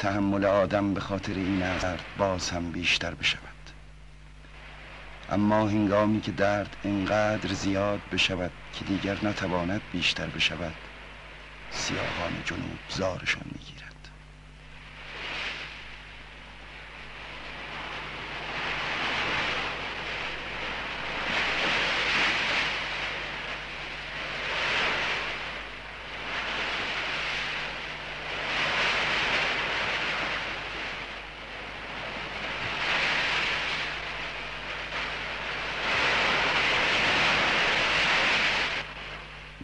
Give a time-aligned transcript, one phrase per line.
[0.00, 3.40] تحمل آدم به خاطر این درد باز هم بیشتر بشود.
[5.30, 10.74] اما هنگامی که درد اینقدر زیاد بشود که دیگر نتواند بیشتر بشود
[11.70, 13.79] سیاهان جنوب زارشان می‌گیرد.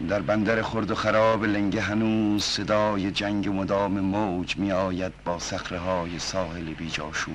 [0.07, 5.79] در بندر خرد و خراب لنگه هنوز صدای جنگ مدام موج می آید با سخره
[5.79, 7.31] های ساحل بی جاشو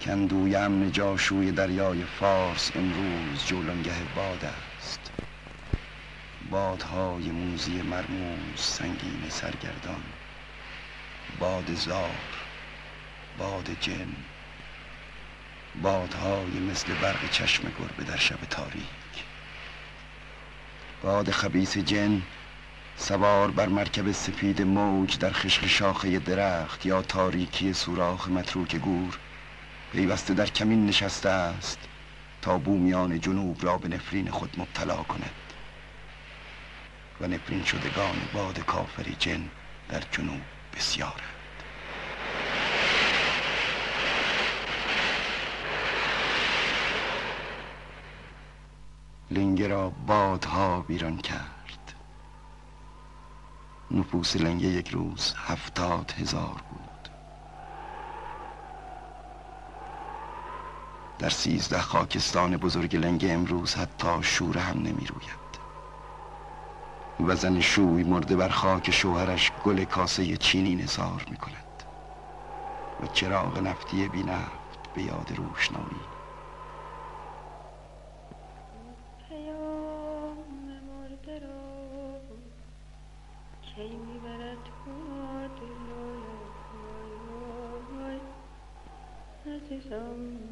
[0.00, 4.44] کندوی امن جاشوی دریای فارس امروز جولانگه باد
[4.78, 5.10] است.
[6.50, 10.02] بادهای موزی مرموز سنگین سرگردان.
[11.38, 12.10] باد زار
[13.38, 14.08] باد جن.
[15.82, 19.01] بادهای مثل برق چشم گربه در شب تاریک.
[21.02, 22.22] باد خبیس جن
[22.96, 29.18] سوار بر مرکب سفید موج در خشک شاخه درخت یا تاریکی سوراخ متروک گور.
[29.92, 31.78] پیوسته در کمین نشسته است
[32.42, 35.34] تا بومیان جنوب را به نفرین خود مبتلا کند.
[37.20, 39.48] و نفرین شدگان باد کافری جن
[39.88, 40.40] در جنوب
[40.76, 41.31] بسیارند
[49.32, 51.94] لنگه را بادها بیران کرد.
[53.90, 57.08] نفوس لنگه یک روز هفتاد هزار بود.
[61.18, 65.60] در سیزده خاکستان بزرگ لنگه امروز حتی شور هم نمی روید
[67.20, 71.82] و زن شوی مرده بر خاک شوهرش گل کاسه چینی نثار می کند
[73.00, 76.11] و چراغ نفتی بی نفت به یاد روشنایی
[89.88, 90.51] some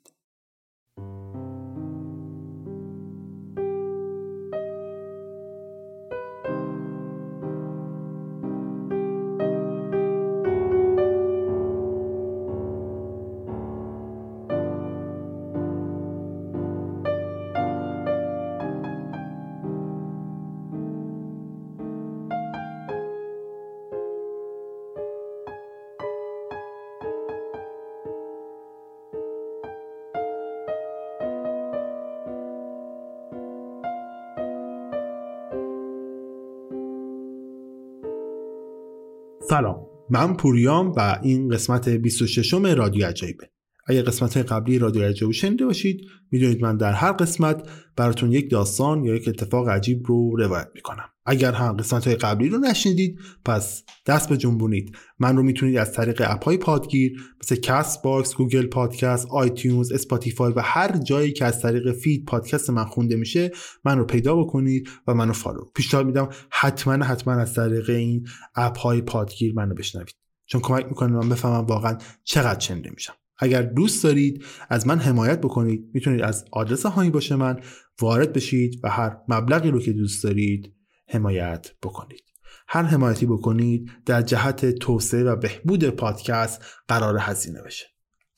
[40.11, 43.49] من پوریام و این قسمت 26 م رادیو عجایبه
[43.87, 49.03] اگر قسمت قبلی رادیو عجایب شنیده باشید می‌دونید من در هر قسمت براتون یک داستان
[49.03, 51.09] یا یک اتفاق عجیب رو روایت می‌کنم.
[51.31, 54.95] اگر هم قسمت های قبلی رو نشنیدید پس دست به جنبونید.
[55.19, 57.11] من رو می‌تونید از طریق اپ های پادگیر
[57.43, 62.85] مثل Castbox، Google Podcast، iTunes، Spotify و هر جایی که از طریق feed پادکست من
[62.85, 63.51] خونده میشه
[63.85, 68.77] من رو پیدا بکنید و منو follow پیشنهاد میدم حتما حتما از طریق این اپ
[68.77, 70.15] های پادگیر منو بشنوید.
[70.45, 73.13] چون کمک می‌کنه من بفهمم واقعا چقدر شنیده میشم.
[73.37, 77.59] اگر دوست دارید از من حمایت بکنید می‌تونید از آدرس هایی باشه من
[78.01, 80.73] وارد بشید و هر مبلغی رو که دوست دارید
[81.11, 82.23] حمایت بکنید.
[82.67, 87.85] هر حمایتی بکنید در جهت توسعه و بهبود پادکست قرار هزینه بشه.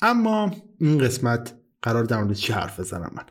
[0.02, 3.24] اما این قسمت قرار در مورد چی حرف بزنم من؟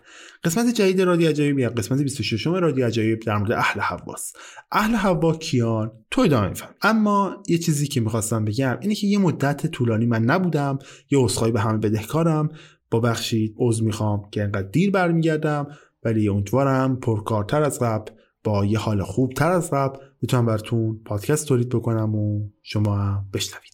[0.44, 4.32] قسمت جدید رادیو عجایب یا قسمت 26 رادیو عجایب در مورد اهل حواس.
[4.72, 9.18] اهل حوا کیان؟ تو ادامه میفهم اما یه چیزی که می‌خواستم بگم اینه که یه
[9.18, 10.78] مدت طولانی من نبودم
[11.10, 12.48] یه عذرخواهی به همه بدهکارم.
[12.90, 15.66] با بخشید عذر می‌خوام که انقدر دیر برمیگردم
[16.04, 18.12] ولی امیدوارم پرکارتر از قبل
[18.44, 23.28] با یه حال خوب تر از قبل می‌تونم براتون پادکست تولید بکنم و شما هم
[23.32, 23.72] بشنوید.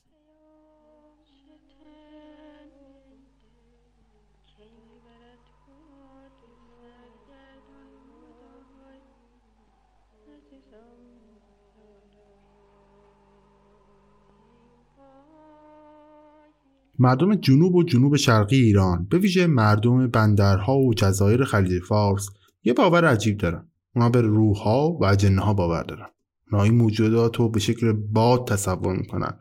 [17.00, 22.28] مردم جنوب و جنوب شرقی ایران به ویژه مردم بندرها و جزایر خلیج فارس
[22.64, 23.67] یه باور عجیب دارن.
[23.94, 26.08] اونا به روحها و اجنه ها باور دارن.
[26.52, 29.38] اونا این موجودات رو به شکل باد تصور می‌کنن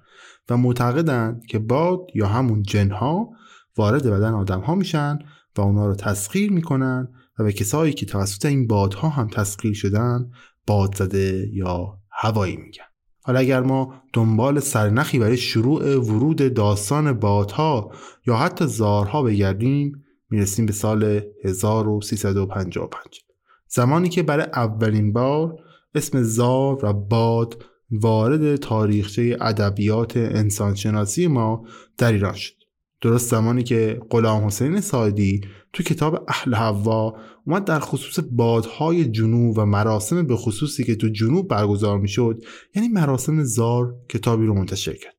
[0.49, 3.29] و معتقدند که باد یا همون جنها
[3.77, 5.19] وارد بدن آدم ها میشن
[5.57, 7.07] و اونا رو تسخیر می‌کنن
[7.39, 10.31] و به کسایی که توسط این بادها هم تسخیر شدن
[10.67, 12.83] باد زده یا هوایی میگن.
[13.23, 17.91] حالا اگر ما دنبال سرنخی برای شروع ورود داستان بادها
[18.27, 23.19] یا حتی زارها بگردیم می‌رسیم به سال 1355
[23.69, 25.55] زمانی که برای اولین بار
[25.95, 31.65] اسم زار و باد وارد تاریخچه ادبیات انسانشناسی ما
[31.97, 32.53] در ایران شد.
[33.01, 35.41] درست زمانی که غلام حسین سایدی
[35.73, 37.15] تو کتاب اهل حوا
[37.45, 42.43] اومد در خصوص بادهای جنوب و مراسم به خصوصی که تو جنوب برگزار می‌شد
[42.75, 45.15] یعنی مراسم زار کتابی رو منتشر کرد.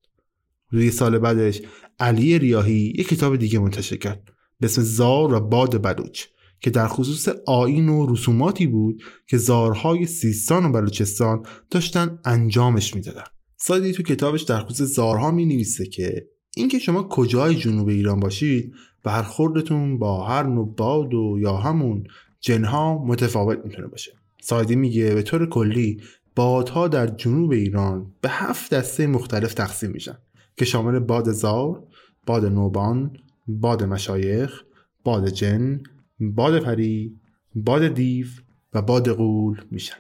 [0.71, 1.63] روی سال بعدش
[1.99, 4.33] علی ریاهی یک کتاب دیگه منتشر کرد.
[4.61, 6.25] به اسم زار و باد بلوچ
[6.61, 13.25] که در خصوص آین و رسوماتی بود که زارهای سیستان و بلوچستان داشتن انجامش می‌دادن.
[13.57, 18.73] سایدی تو کتابش در خصوص زارها می نویسه که اینکه شما کجای جنوب ایران باشید
[19.05, 22.05] برخوردتون با هر نوع باد و یا همون
[22.41, 24.13] جنها متفاوت می‌تونه باشه.
[24.43, 26.01] سایدی میگه به طور کلی
[26.37, 30.19] بادها در جنوب ایران به هفت دسته مختلف تقسیم میشن
[30.57, 31.87] که شامل باد زار،
[32.27, 33.17] باد نوبان،
[33.49, 34.63] باد مشایخ،
[35.05, 35.81] باد جن،
[36.21, 37.17] باد پری،
[37.55, 38.27] باد دیو
[38.75, 39.97] و باد قول میشن.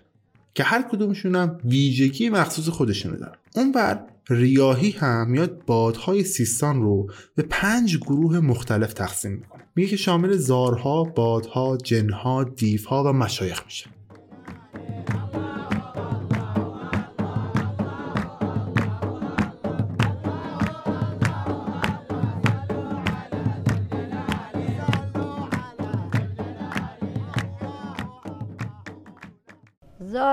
[0.54, 3.36] که هر کدومشون هم ویژگی مخصوص خودشونو دارن.
[3.56, 9.64] اون بر ریاهی هم میاد بادهای سیستان رو به پنج گروه مختلف تقسیم می‌کنه.
[9.74, 13.86] میگه که شامل زارها، بادها، جنها، دیوها و مشایخ میشه.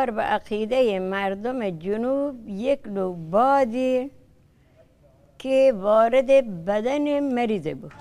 [0.05, 4.11] زار به عقیده مردم جنوب یک نوع بادی
[5.39, 7.91] که وارد بدن مریضه بود.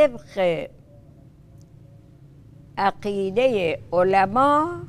[0.00, 0.68] طبق
[2.78, 4.82] عقیده علما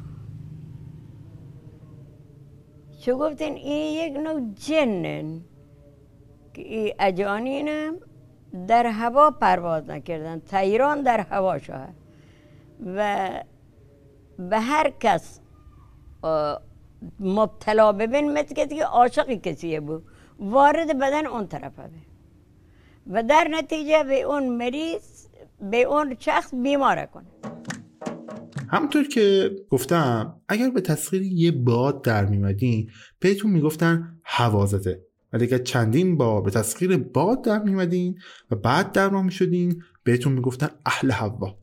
[3.02, 5.42] چو گفتین این یک نوع جنن
[6.54, 7.96] که این اجانینم
[8.68, 11.94] در هوا پرواز نکردن تیران در هوا شد
[12.86, 13.30] و
[14.38, 15.40] به هر کس
[17.20, 20.06] مبتلا ببین مثل که عاشق کسیه بود
[20.40, 22.11] وارد بدن اون طرفه بود
[23.08, 25.28] و در نتیجه به اون مریض
[25.72, 27.26] به اون شخص بیماره کنه.
[28.70, 32.90] همونطور که گفتم اگر به تسخیر یه باد در میمدین
[33.20, 38.20] بهتون می‌گفتن هوا زده ولی اگر چندین بار به تسخیر باد در میمدین
[38.52, 41.58] و بعد در ما می‌شدین بهتون می‌گفتن اهل هوا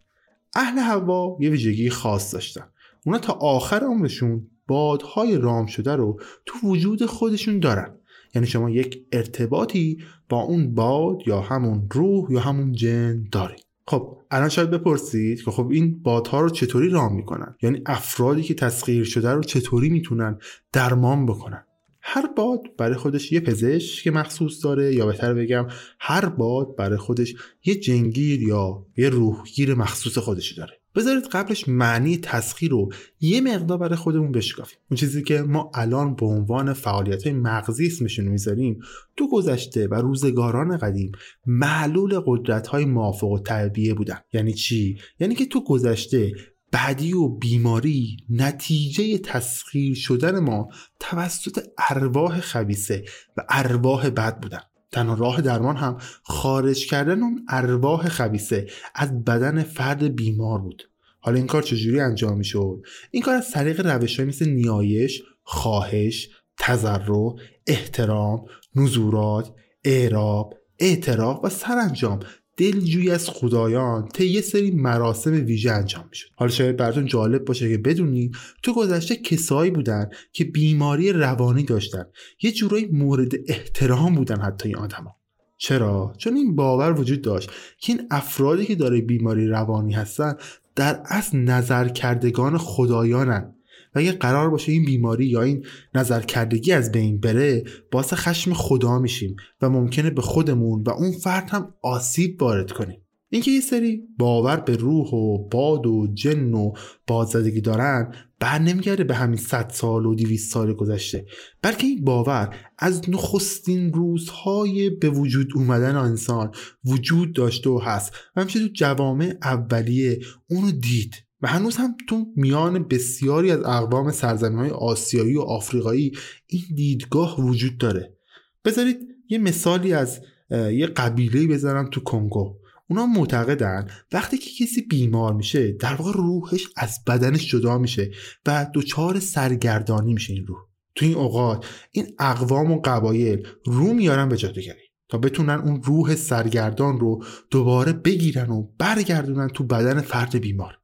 [0.56, 2.64] اهل هوا یه ویژگی خاص داشتن.
[3.06, 7.94] اونا تا آخر عمرشون بادهای رام شده رو تو وجود خودشون دارن.
[8.34, 13.66] یعنی شما یک ارتباطی با اون باد یا همون روح یا همون جن دارید.
[13.86, 18.54] خب الان شاید بپرسید که خب این بادها رو چطوری رام می‌کنن؟ یعنی افرادی که
[18.54, 20.38] تسخیر شده رو چطوری می‌تونن
[20.72, 21.64] درمان بکنن؟
[22.00, 25.66] هر باد برای خودش یه پزشک مخصوص داره یا بهتر بگم
[26.00, 30.77] هر باد برای خودش یه جنگیر یا یه روحگیر مخصوص خودشی داره.
[30.94, 32.88] بذارید قبلش معنی تسخیر رو
[33.20, 34.78] یه مقدار برای خودمون بشکافیم.
[34.90, 38.80] اون چیزی که ما الان به عنوان فعالیت های مغزی اسمشون می‌ذاریم
[39.16, 41.12] تو گذشته و روزگاران قدیم
[41.46, 44.18] معلول قدرت های موافق و تربیه بودن.
[44.32, 46.32] یعنی چی؟ یعنی که تو گذشته
[46.72, 50.68] بدی و بیماری نتیجه تسخیر شدن ما
[51.00, 53.04] توسط ارواح خبیسه
[53.36, 54.60] و ارواح بد بودن.
[54.92, 60.90] تنها راه درمان هم خارج کردن اون ارواح خبیسه از بدن فرد بیمار بود
[61.20, 66.28] حالا این کار چجوری انجام می شد؟ این کار از طریق روش مثل نیایش، خواهش،
[66.58, 67.34] تذرع،
[67.66, 69.52] احترام، نزورات،
[69.84, 72.20] اعراب، اعتراف و سرانجام
[72.58, 76.28] دلجویی از خدایان طی یه سری مراسم ویژه انجام می‌شد.
[76.36, 82.04] حالا شاید براتون جالب باشه که بدونید تو گذشته کسایی بودن که بیماری روانی داشتن.
[82.42, 85.16] یه جورایی مورد احترام بودن حتی این آدما.
[85.56, 90.34] چرا؟ چون این باور وجود داشت که این افرادی که داره بیماری روانی هستن
[90.76, 93.54] در اصل نظر کردگان خدایانن.
[93.94, 95.64] و اگه قرار باشه این بیماری یا این
[95.94, 101.12] نظر کردگی از بین بره باعث خشم خدا میشیم و ممکنه به خودمون و اون
[101.12, 103.02] فرد هم آسیب وارد کنیم.
[103.30, 106.72] اینکه یه سری باور به روح و باد و جن و
[107.06, 111.26] بازدگی دارن بر نمیگرده به همین 100 سال و 200 سال گذشته.
[111.62, 116.50] بلکه این باور از نخستین روزهای به وجود اومدن انسان
[116.84, 118.12] وجود داشته و هست.
[118.36, 120.18] و همیشه تو جوامع اولیه
[120.50, 121.27] اونو دید.
[121.42, 126.12] و هنوز هم تو میان بسیاری از اقوام سرزمین های آسیایی و آفریقایی
[126.46, 128.16] این دیدگاه وجود داره.
[128.64, 132.56] بذارید یه مثالی از یه قبیله بذارم تو کنگو.
[132.90, 138.10] اونا معتقدن وقتی که کسی بیمار میشه در واقع روحش از بدنش جدا میشه
[138.46, 140.58] و دچار سرگردانی میشه این روح.
[140.94, 146.14] تو این اوقات این اقوام و قبایل رو میارن به جادوگری تا بتونن اون روح
[146.14, 150.77] سرگردان رو دوباره بگیرن و برگردونن تو بدن فرد بیمار.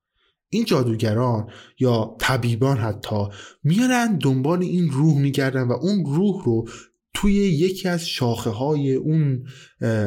[0.54, 3.26] این جادوگران یا طبیبان حتی
[3.64, 6.68] میارن دنبال این روح میگردن و اون روح رو
[7.14, 9.46] توی یکی از شاخه های اون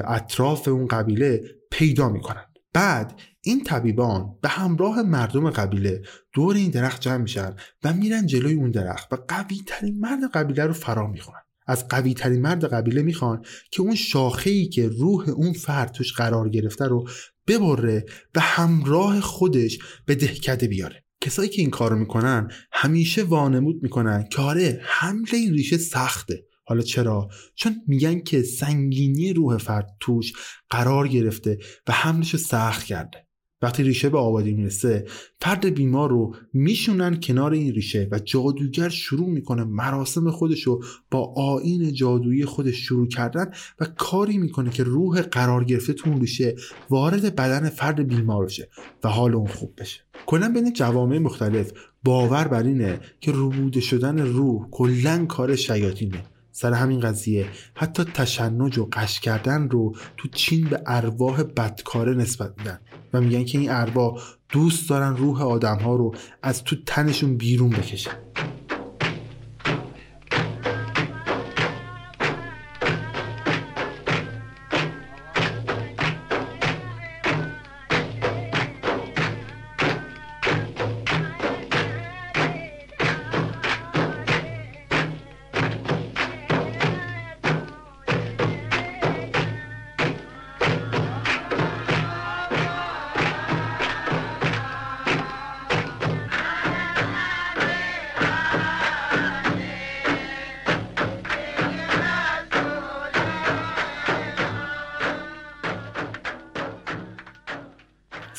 [0.07, 2.43] اطراف اون قبیله پیدا می‌کنن.
[2.73, 6.01] بعد این طبیبان به همراه مردم قبیله
[6.33, 10.65] دور این درخت جمع میشن و میرن جلوی اون درخت و قوی ترین مرد قبیله
[10.65, 15.29] رو فرا می‌خونن از قوی ترین مرد قبیله می‌خوان که اون شاخه ای که روح
[15.29, 17.07] اون فرد توش قرار گرفته رو
[17.47, 21.03] ببره و همراه خودش به دهکده بیاره.
[21.21, 26.43] کسایی که این کارو می‌کنن همیشه وانمود می‌کنن که آره حمل این ریشه سخته.
[26.65, 30.33] حالا چرا؟ چون میگن که سنگینی روح فرد توش
[30.69, 33.26] قرار گرفته و حملش رو سخت کرده.
[33.61, 35.05] وقتی ریشه به آبادی می‌رسه
[35.41, 41.33] فرد بیمار رو میشونن کنار این ریشه و جادوگر شروع می‌کنه مراسم خودش رو با
[41.37, 46.55] آین جادویی خودش شروع کردن و کاری می‌کنه که روح قرار گرفته تو اون ریشه
[46.89, 48.69] وارد بدن فرد بیمار بشه
[49.03, 50.01] و حال اون خوب بشه.
[50.25, 51.71] کلا بین جوامع مختلف
[52.03, 56.23] باور بر اینه که روبوده شدن روح کلا کار شیاطینه.
[56.59, 57.47] سر همین قضیه.
[57.75, 62.79] حتی تشنج و قش کردن رو تو چین به ارواح بدکاره نسبت میدن
[63.13, 67.69] و میگن که این ارواح دوست دارن روح آدم ها رو از تو تنشون بیرون
[67.69, 68.11] بکشن.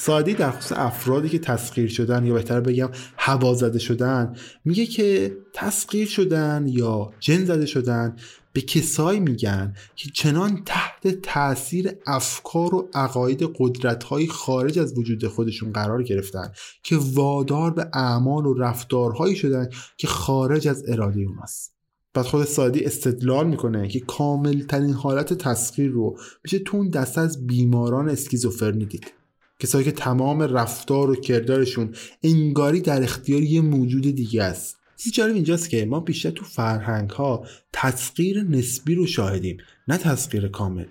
[0.09, 5.37] سادی در خصوص افرادی که تسخیر شدن یا بهتر بگم هوا زده شدن میگه که
[5.55, 8.17] تسخیر شدن یا جن زده شدن
[8.53, 15.27] به کسایی میگن که چنان تحت تاثیر افکار و عقاید قدرت های خارج از وجود
[15.27, 21.75] خودشون قرار گرفتن که وادار به اعمال و رفتارهایی شدن که خارج از اراده اوناست
[22.15, 27.21] بعد خود سادی استدلال می‌کنه که کامل ترین حالت تسخیر رو میشه تو اون دسته
[27.21, 29.18] از بیماران اسکیزوفرنی دید.
[29.59, 34.77] کسایی که تمام رفتار و کردارشون انگاری در اختیار یه موجود دیگه است.
[34.97, 39.57] چیزی جالب اینجاست که ما بیشتر تو فرهنگ ها تسخیر نسبی رو شاهدیم
[39.89, 40.85] نه تسخیر کامل.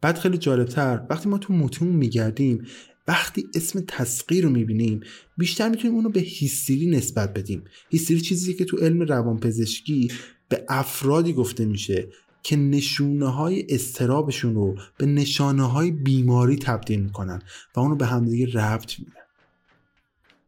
[0.00, 2.66] بعد خیلی جالبتر وقتی ما تو متون میگردیم
[3.08, 5.00] وقتی اسم تسخیر رو می‌بینیم
[5.38, 7.64] بیشتر می‌تونیم اونو به هیستری نسبت بدیم.
[7.90, 10.12] هیستری چیزی که تو علم روانپزشکی
[10.48, 12.08] به افرادی گفته میشه.
[12.42, 17.42] که نشونه های استرابشون رو به نشانه های بیماری تبدیل می‌کنن
[17.76, 19.12] و اونو به همدیگه ربط میدن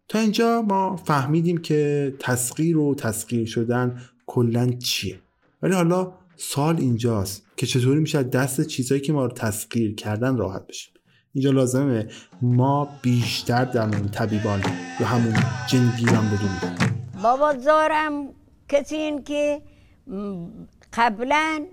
[0.09, 5.21] تا اینجا ما فهمیدیم که تسخیر و تسخیر شدن کلا چیه.
[5.63, 10.67] ولی حالا سال اینجاست که چطوری میشه دست چیزهایی که ما رو تسخیر کردن راحت
[10.67, 10.95] بشیم
[11.33, 12.09] اینجا لازمه
[12.43, 14.61] ما بیشتر در مورد طبیبان
[15.01, 15.35] یا همون
[15.71, 17.11] جنگیران بدونیم.
[17.23, 18.29] بابا زارم
[18.69, 19.63] کسی این که
[20.93, 21.67] قبلا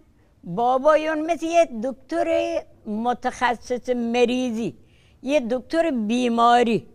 [0.43, 4.75] بابایون مثل یه دکتر متخصص مریضی
[5.23, 6.87] یه دکتر بیماری.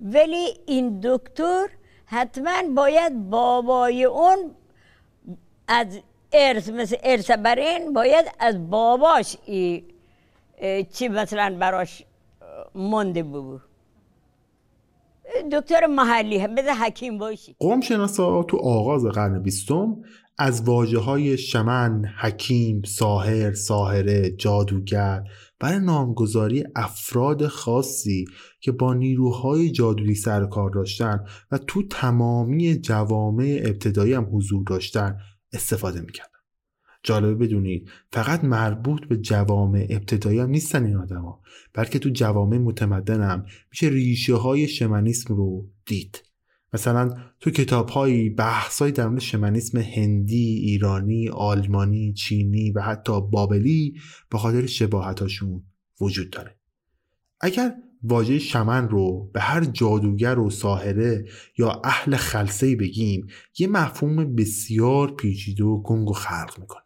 [0.00, 1.68] ولی این دکتر
[2.06, 4.54] حتما باید بابای اون
[5.68, 6.00] از
[6.32, 9.84] ارث مثل ارث برین باید از باباش ای
[10.92, 12.02] چی مثلا براش
[12.74, 13.60] مونده بود
[15.52, 17.56] دکتر محلی هم مثل حکیم باشی.
[17.58, 19.96] قوم شناسا تو آغاز قرن بیستم
[20.38, 25.24] از واجه های شمن، حکیم، ساهر، ساهره، جادوگر
[25.60, 28.24] برای نامگذاری افراد خاصی
[28.60, 34.64] که با نیروهای جادویی سر و کار داشتن و تو تمامی جوامع ابتدایی هم حضور
[34.66, 35.18] داشتن
[35.52, 36.37] استفاده می‌کردن.
[37.02, 41.40] جالبه بدونید فقط مربوط به جوامع ابتدایی هم نیستن این آدما.
[41.74, 46.22] بلکه تو جوامع متمدن هم میشه ریشه های شمنیسم رو دید.
[46.72, 53.94] مثلا تو کتاب های بحث در مورد شمنیسم هندی، ایرانی، آلمانی، چینی و حتی بابلی
[54.30, 55.62] به خاطر شباهتاشون
[56.00, 56.58] وجود داره.
[57.40, 61.24] اگر واژه شمن رو به هر جادوگر و ساحره
[61.58, 63.26] یا اهل خلصه بگیم
[63.58, 66.82] یه مفهوم بسیار پیچیده و گنگ و خلق می‌کنه.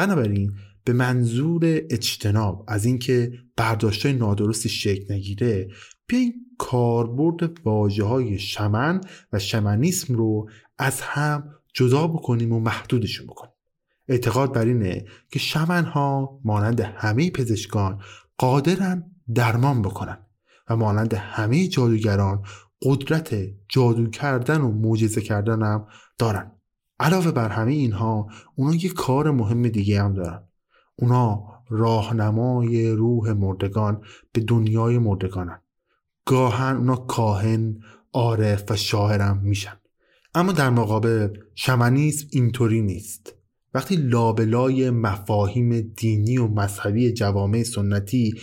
[0.00, 5.70] بنابراین به منظور اجتناب از اینکه برداشتای نادرستی شکل نگیره
[6.06, 9.00] بیاین کاربرد واجه های شمن
[9.32, 13.52] و شمنیسم رو از هم جدا بکنیم و محدودشون بکنیم.
[14.08, 18.02] اعتقاد بر اینه که شمن ها مانند همه پزشکان
[18.38, 20.18] قادرن درمان بکنن
[20.70, 22.42] و مانند همه جادوگران
[22.82, 23.34] قدرت
[23.68, 25.86] جادو کردن و معجزه کردن هم
[26.18, 26.59] دارن.
[27.00, 30.48] علاوه بر همه اینها اونا یه کار مهم دیگه هم دارن.
[30.96, 35.60] اونا راهنمای روح مردگان به دنیای مردگانن.
[36.24, 37.78] گاهن اونا کاهن
[38.12, 39.76] عارف و شاعرم میشن.
[40.34, 43.34] اما در مقابل شمنیسم اینطوری نیست.
[43.74, 48.34] وقتی لابلای مفاهیم دینی و مذهبی جوامع سنتی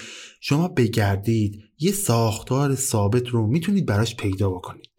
[0.42, 4.90] شما بگردید یه ساختار ثابت رو می‌تونید براش پیدا بکنید.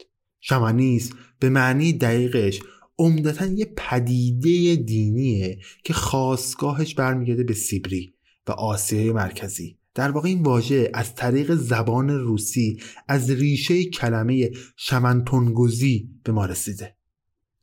[0.40, 2.60] شمنیسم به معنی دقیقش
[2.98, 8.14] عمدتا یه پدیده دینیه که خواستگاهش برمیگرده به سیبری
[8.46, 9.78] و آسیای مرکزی.
[9.94, 16.98] در واقع این واژه از طریق زبان روسی از ریشه کلمه شمنتونگوزی به ما رسیده.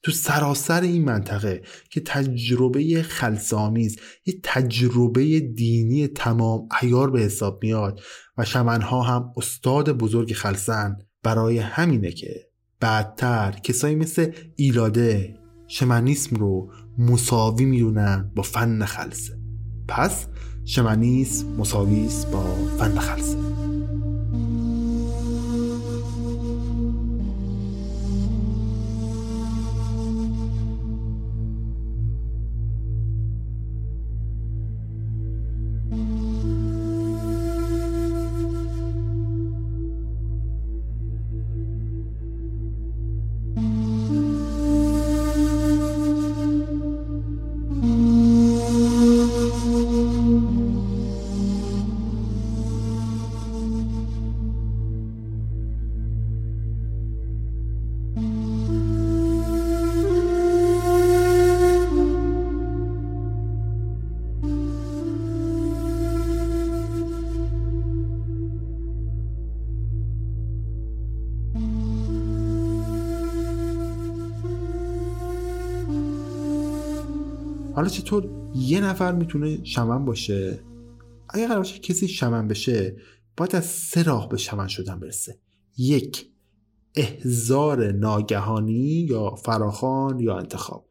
[0.05, 8.01] تو سراسر این منطقه که تجربه خلصامیز یه تجربه دینی تمام ایار به حساب میاد
[8.37, 12.44] و شمنها هم استاد بزرگ خلصن برای همینه که
[12.79, 19.39] بعدتر کسایی مثل ایلاده شمنیسم رو مساوی می‌دونن با فن خلصه
[19.87, 20.27] پس
[20.65, 22.43] شمنیسم مساویس با
[22.79, 23.37] فن خلصه
[77.85, 80.59] حالا چطور یه نفر می‌تونه شمن باشه؟
[81.29, 82.95] اگه قرار باشه کسی شمن بشه
[83.37, 85.39] باید از سه راه به شمن شدن برسه.
[85.77, 86.29] یک
[86.95, 90.89] احزار ناگهانی یا فراخان یا انتخاب.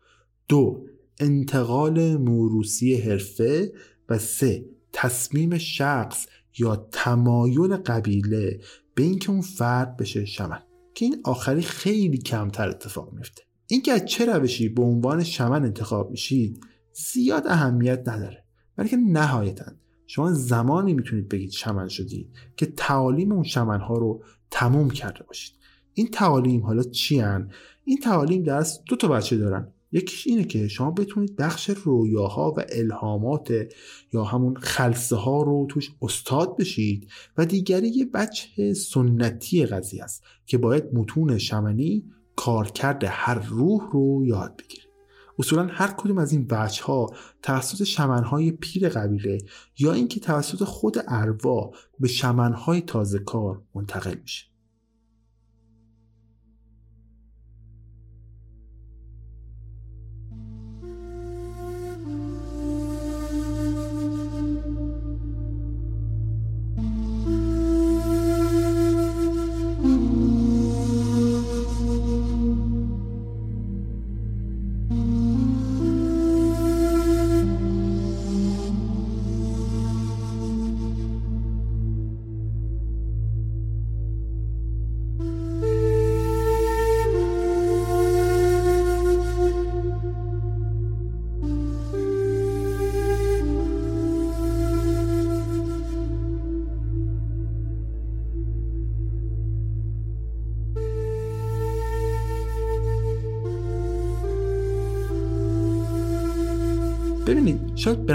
[0.48, 0.86] دو
[1.20, 3.72] انتقال موروسی حرفه.
[4.08, 6.26] و سه تصمیم شخص
[6.58, 8.60] یا تمایل قبیله
[8.94, 10.62] به اینکه اون فرد بشه شمن.
[10.94, 16.10] که این آخری خیلی کمتر اتفاق میفته اینکه از چه روشی به عنوان شمن انتخاب
[16.10, 16.60] میشید؟
[16.94, 18.44] زیاد اهمیت نداره.
[18.76, 19.64] بلکه نهایتا
[20.06, 25.54] شما زمانی می‌تونید بگید شمن شدید که تعالیم اون شمن ها رو تموم کرده باشید.
[25.94, 27.50] این تعالیم حالا چی هن؟
[27.84, 29.72] این تعالیم درست دو تا بچه دارن.
[29.92, 33.52] یکیش اینه که شما بتونید بخش رویاها و الهامات
[34.12, 40.22] یا همون خلصه ها رو توش استاد بشید و دیگری یه بچه سنتی قضیه است
[40.46, 42.04] که باید متون شمنی
[42.36, 44.83] کارکرد هر روح رو یاد بگیرید
[45.38, 49.38] اصولا هر کدوم از این بچه ها توسط شمنهای پیر قبیله
[49.78, 51.70] یا اینکه توسط خود اروا
[52.00, 54.53] به شمنهای تازه کار منتقل میشه.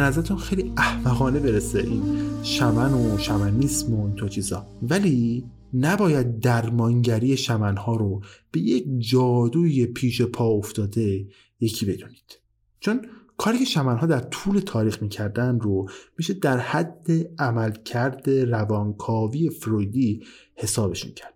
[0.09, 2.03] نظرتون خیلی احمقانه برسه این
[2.43, 4.65] شمن و شمنیسم و این تو چیزا.
[4.81, 5.43] ولی
[5.73, 11.27] نباید درمانگری شمنها رو به یک جادوی پیش پا افتاده
[11.59, 12.39] یکی بدونید.
[12.79, 13.01] چون
[13.37, 17.07] کاری که شمنها در طول تاریخ می‌کردن رو میشه در حد
[17.39, 20.23] عملکرد روانکاوی فرویدی
[20.55, 21.33] حسابشون کرد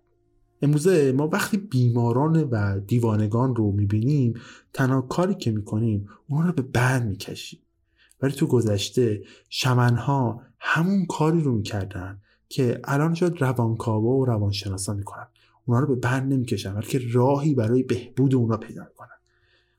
[0.62, 4.34] امروزه ما وقتی بیماران و دیوانگان رو می‌بینیم
[4.72, 7.60] تنها کاری که می‌کنیم اون رو به بند می‌کشیم.
[8.20, 15.26] ولی تو گذشته شمنها همون کاری رو می‌کردن که الان شاید روانکاوا و روانشناسا می‌کنن.
[15.64, 19.08] اونا رو به بند نمی‌کشن بلکه راهی برای بهبود اونا پیدا می‌کنن.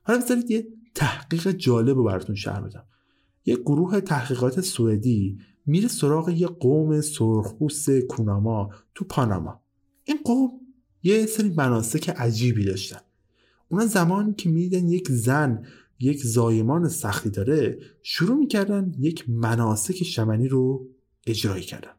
[0.02, 2.84] حالا بذارید یه تحقیق جالب رو براتون شهر بدم.
[3.46, 9.60] یه گروه تحقیقات سوئدی میره سراغ یه قوم سرخپوست کوناما تو پاناما.
[10.04, 10.50] این قوم
[11.02, 13.00] یه سری مناسک عجیبی داشتن.
[13.68, 15.66] اونا زمانی که می‌دیدن یک زن
[16.00, 20.86] یک زایمان سختی داره شروع می‌کردن یک مناسک شمنی رو
[21.26, 21.90] اجرایی کردن.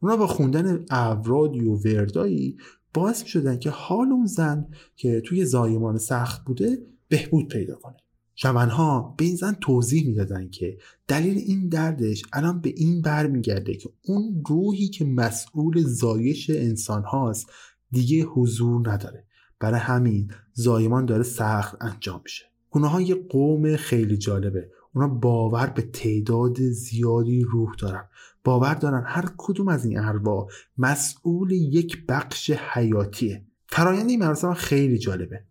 [0.00, 2.56] اونا با خوندن اورادی و وردایی
[2.94, 7.96] باعث شدن که حال اون زن که توی زایمان سخت بوده بهبود پیدا کنه.
[8.34, 13.90] شمنها به این زن توضیح می‌دادن که دلیل این دردش الان به این برمیگرده که
[14.04, 17.50] اون روحی که مسئول زایش انسان هاست
[17.90, 19.24] دیگه حضور نداره.
[19.60, 22.49] برای همین زایمان داره سخت انجام میشه.
[22.70, 24.70] اونها یه قوم خیلی جالبه.
[24.94, 28.08] اونا باور به تعداد زیادی روح دارن.
[28.44, 30.46] باور دارن هر کدوم از این ارواح
[30.78, 33.44] مسئول یک بخش حیاتیه.
[33.66, 35.44] فرایند این مراسم خیلی جالبه.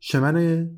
[0.00, 0.68] شمن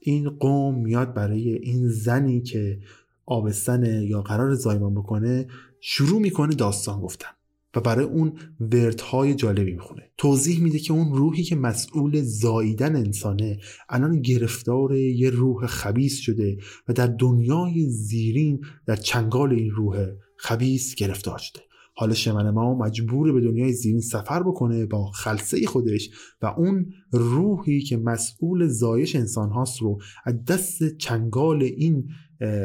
[0.00, 2.80] این قوم میاد برای این زنی که
[3.26, 5.46] آبستن یا قرار زایمان بکنه
[5.80, 7.28] شروع می‌کنه داستان گفتن.
[7.76, 10.02] و برای اون وردهای جالبی می‌خونه.
[10.16, 16.56] توضیح میده که اون روحی که مسئول زاییدن انسانه الان گرفتار یه روح خبیس شده
[16.88, 21.60] و در دنیای زیرین در چنگال این روح خبیس گرفتار شده.
[21.94, 26.10] حالا شمن ما مجبور به دنیای زیرین سفر بکنه با خلصه خودش
[26.42, 32.08] و اون روحی که مسئول زایش انسان هاست رو از دست چنگال این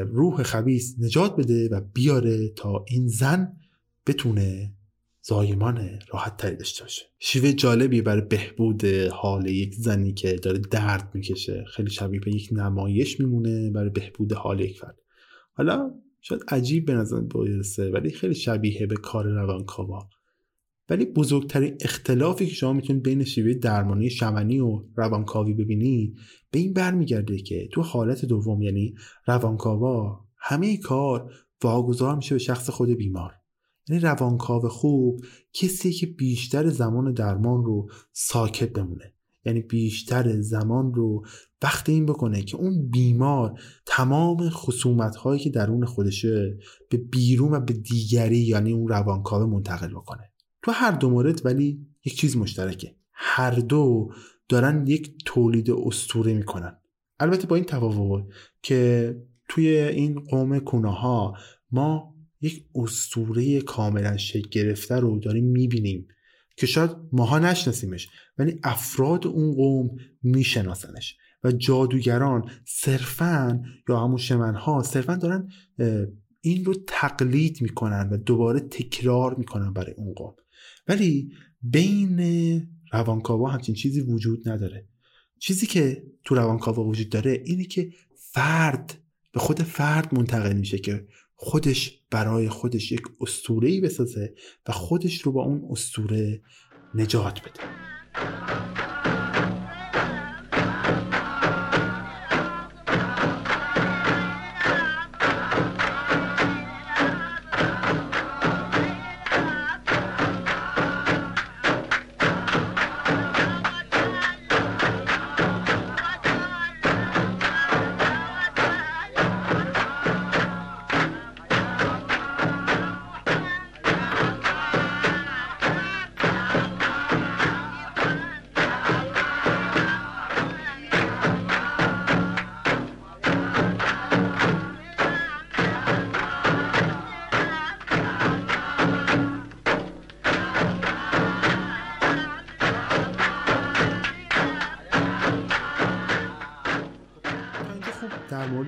[0.06, 3.54] روح خبیس نجات بده و بیاره تا این زن
[4.08, 4.74] بتونه
[5.26, 7.02] زایمان راحت تری داشته باشه.
[7.20, 12.50] شیوه جالبی برای بهبود حال یک زنی که داره درد می‌کشه خیلی شبیه به یک
[12.52, 14.98] نمایش میمونه برای بهبود حال یک فرد
[15.54, 20.10] حالا شاید عجیب به نظر برسه ولی خیلی شبیه به کار روانکاوا.
[20.90, 26.18] ولی بزرگترین اختلافی که شما می‌تونید بین شیوه درمانی شمنی و روانکاوی ببینید
[26.52, 28.96] به این برمیگرده که تو حالت دوم یعنی
[29.28, 31.34] روانکاوا همه کار
[31.64, 33.43] واگذار میشه به شخص خود بیمار.
[33.90, 39.14] یعنی روانکاو خوب کسی که بیشتر زمان درمان رو ساکت بمونه.
[39.46, 41.26] یعنی بیشتر زمان رو
[41.62, 46.58] وقت این بکنه که اون بیمار تمام خصومت هایی که درون خودشه
[46.90, 50.32] به بیرون و به دیگری یعنی اون روانکاو منتقل بکنه.
[50.62, 52.96] تو هر دو مورد ولی یک چیز مشترکه.
[53.12, 54.12] هر دو
[54.50, 56.78] دارن یک تولید استوره می‌کنن.
[57.20, 58.24] البته با این تفاوت
[58.62, 59.16] که
[59.50, 61.38] توی این قوم کوناها
[61.72, 62.13] ما
[62.44, 66.08] یک استوره کاملا شکل گرفته رو داریم می‌بینیم
[66.58, 69.90] که شاید ماها نشناسیمش ولی افراد اون قوم
[70.24, 75.50] میشناسنش و جادوگران صرفا یا همون شمنها صرفا دارن
[76.42, 80.36] این رو تقلید می‌کنن و دوباره تکرار می‌کنن برای اون قوم.
[80.88, 82.20] ولی بین
[82.92, 84.88] روانکاوا همچین چیزی وجود نداره.
[85.40, 88.94] چیزی که تو روانکاوا وجود داره اینه که فرد
[89.32, 91.08] به خود فرد منتقل میشه که
[91.44, 94.34] خودش برای خودش یک اسطوره ای بسازه
[94.68, 96.42] و خودش رو با اون اسطوره
[96.96, 97.60] نجات بده.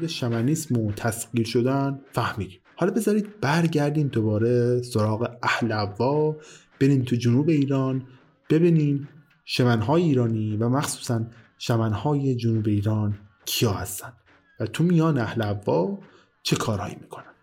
[0.07, 2.59] شمنیسم و تسخیر شدن فهمیدیم.
[2.75, 6.35] حالا بذارید برگردیم دوباره سراغ اهل عوا
[6.79, 8.03] بریم تو جنوب ایران
[8.49, 9.09] ببینیم
[9.45, 11.25] شمنهای ایرانی و مخصوصا
[11.57, 14.13] شمنهای جنوب ایران کیا هستن
[14.59, 15.99] و تو میان اهل عوا
[16.43, 17.34] چه کارهایی می‌کنن.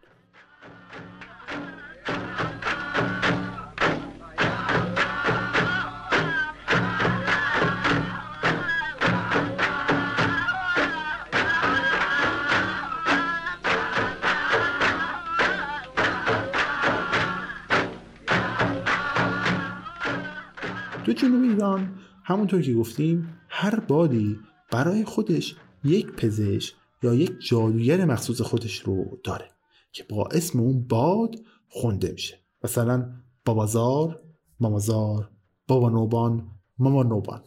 [21.14, 21.94] تو جنوب ایران
[22.24, 24.38] همونطور که گفتیم هر بادی
[24.70, 29.48] برای خودش یک پزشک یا یک جادوگر مخصوص خودش رو داره
[29.92, 31.36] که با اسم اون باد
[31.68, 32.38] خونده میشه.
[32.64, 33.12] مثلا
[33.44, 34.20] بابازار
[34.60, 35.30] مامازار
[35.68, 36.48] بابا نوبان
[36.78, 37.42] ماما نوبان.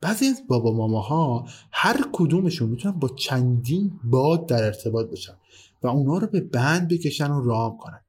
[0.00, 5.34] بعضی از بابا ماماها هر کدومشون می‌تونن با چندین باد در ارتباط باشن
[5.82, 8.03] و اونا رو به بند بکشن و رام کنن.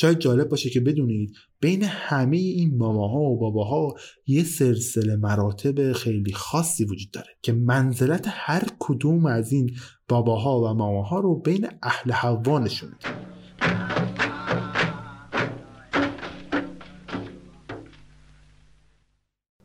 [0.00, 3.94] شاید جالب باشه که بدونید بین همه این ماماها و باباها
[4.26, 9.70] یه سلسله مراتب خیلی خاصی وجود داره که منزلت هر کدوم از این
[10.08, 12.92] باباها و ماماها رو بین اهل حوا نشون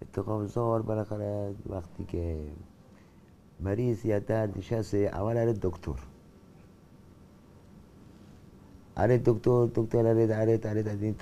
[0.01, 2.37] اتقاب زار بالاخره وقتی که
[3.59, 6.12] مریض یا دردش هست اول دکتر.
[8.95, 11.15] آره دکتر دکتر آره آره آره این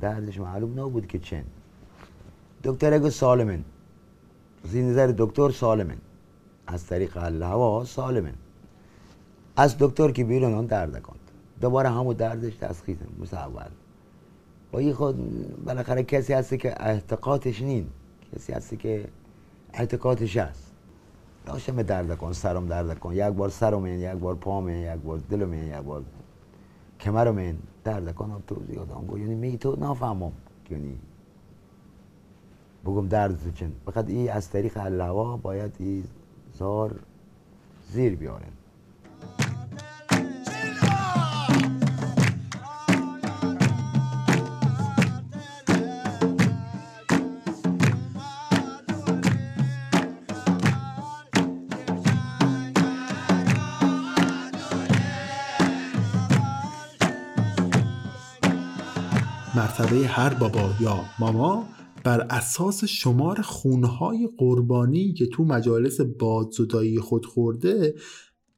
[0.00, 1.50] دردش معلوم نبود که چند
[2.64, 3.64] دکتر اگه سالمن.
[4.64, 5.96] از نظر دکتر سالمن.
[6.66, 8.34] از طریق هوا سالمن.
[9.56, 11.18] از دکتر که بیرون اون درد کند
[11.60, 13.68] دوباره همو دردش تسخیص مثل اول
[14.72, 15.16] و این خود
[15.64, 17.86] بالاخره کسی هستی که اعتقادش نین.
[18.34, 19.08] کسی هستی که
[19.74, 20.72] اعتقادش هست.
[21.46, 25.54] لاشم درد کن سرم درد کن یک بار سرم یک بار پام یک بار دلم
[25.54, 26.04] یک بار
[27.00, 30.32] کمر من درد کنم توضیح آدم گو یعنی می تو نفهمم
[30.70, 30.98] یعنی
[32.84, 36.04] بگم درد چند فقط ای از طریق اللوا باید ای
[36.54, 37.00] زار
[37.88, 38.52] زیر بیارن
[59.86, 61.68] مرتبه هر بابا یا ماما
[62.04, 67.94] بر اساس شمار خونهای قربانی که تو مجالس بادزدایی خود خورده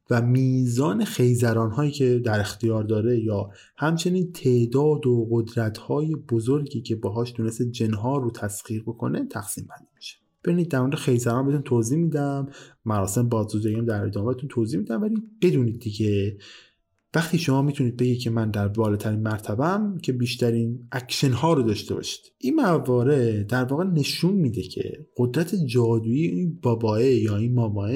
[0.09, 6.81] و میزان خیزران هایی که در اختیار داره یا همچنین تعداد و قدرت های بزرگی
[6.81, 10.17] که باهاش تونسته جنها رو تسخیر بکنه تقسیم بندی میشه.
[10.43, 12.47] ببینید در مورد خیزران بهتون توضیح میدم.
[12.85, 16.37] مراسم بادزدایی هم در ادامه توضیح میدم ولی بدونید دیگه
[17.15, 21.95] وقتی شما می‌تونید بگید که من در بالاترین مرتبم که بیشترین اکشن ها رو داشته
[21.95, 27.91] باشید این موارد در واقع نشون میده که قدرت جادویی این باباه یا این ماماه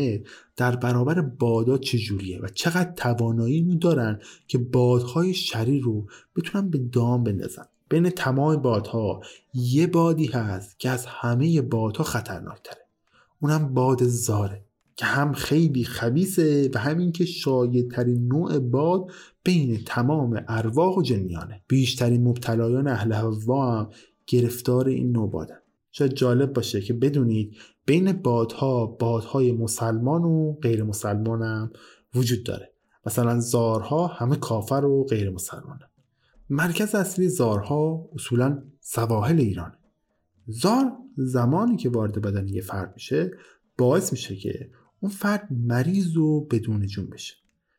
[0.58, 7.24] در برابر بادا چجوریه و چقدر توانایی دارن که بادهای شری رو بتونن به دام
[7.24, 7.66] بندازن.
[7.90, 9.22] بین تمام بادها
[9.54, 12.82] یه بادی هست که از همه بادها خطرناکتره.
[13.42, 14.66] اونم باد زاره.
[14.96, 19.12] که هم خیلی خبیسه و همین که شاید ترین نوع باد
[19.44, 21.62] بین تمام ارواح و جنیانه.
[21.68, 23.90] بیشترین مبتلایان اهل هوا هم
[24.28, 25.58] گرفتار این نوع بادن.
[25.92, 31.72] شاید جالب باشه که بدونید بین بادها بادهای مسلمان و غیر مسلمان هم
[32.16, 32.74] وجود داره.
[33.06, 35.80] مثلا زارها همه کافر و غیر مسلمان
[36.50, 39.78] مرکز اصلی زارها اصولا سواحل ایرانه.
[40.48, 43.32] زار زمانی که وارد بدن یه فرد میشه
[43.78, 44.70] باعث میشه که
[45.04, 47.34] اون فرد مریض و بدون جون بشه.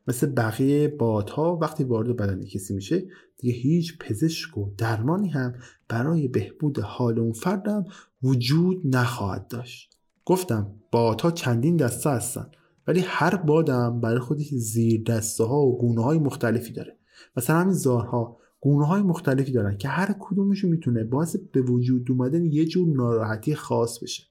[0.07, 3.05] مثل بقیه بادها وقتی وارد بدن کسی میشه
[3.37, 5.53] دیگه هیچ پزشک و درمانی هم
[5.89, 7.85] برای بهبود حال اون فرد هم
[8.23, 9.97] وجود نخواهد داشت.
[10.25, 12.47] گفتم بادها چندین دسته هستن
[12.87, 16.97] ولی هر بادم برای خودش زیر دسته ها و گونه های مختلفی داره.
[17.37, 22.45] مثلا همین زارها گونه های مختلفی دارن که هر کدومشون می‌تونه باعث به وجود اومدن
[22.45, 24.23] یه جور ناراحتی خاص بشه.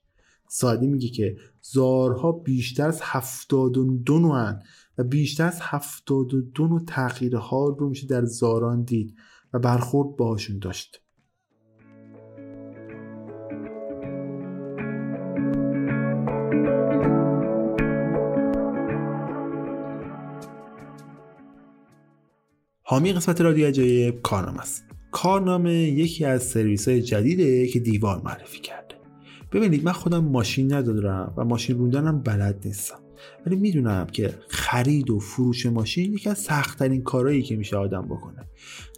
[0.48, 4.62] سادی میگه که زارها بیشتر از 72 نوعن
[4.98, 9.14] و بیشتر از 72 نوع تغییر حال رو میشه در زاران دید
[9.52, 11.00] و برخورد باهاشون داشت.
[22.82, 24.84] حامی قسمت رادیو عجایب کارنامه است.
[25.10, 28.83] کارنامه یکی از سرویس های جدیده که دیوار معرفی کرده
[29.54, 32.98] ببینید من خودم ماشین ندارم و ماشین روندنم بلد نیستم.
[33.46, 38.46] ولی می‌دونم که خرید و فروش ماشین یکی از سختترین کارهایی که میشه آدم بکنه.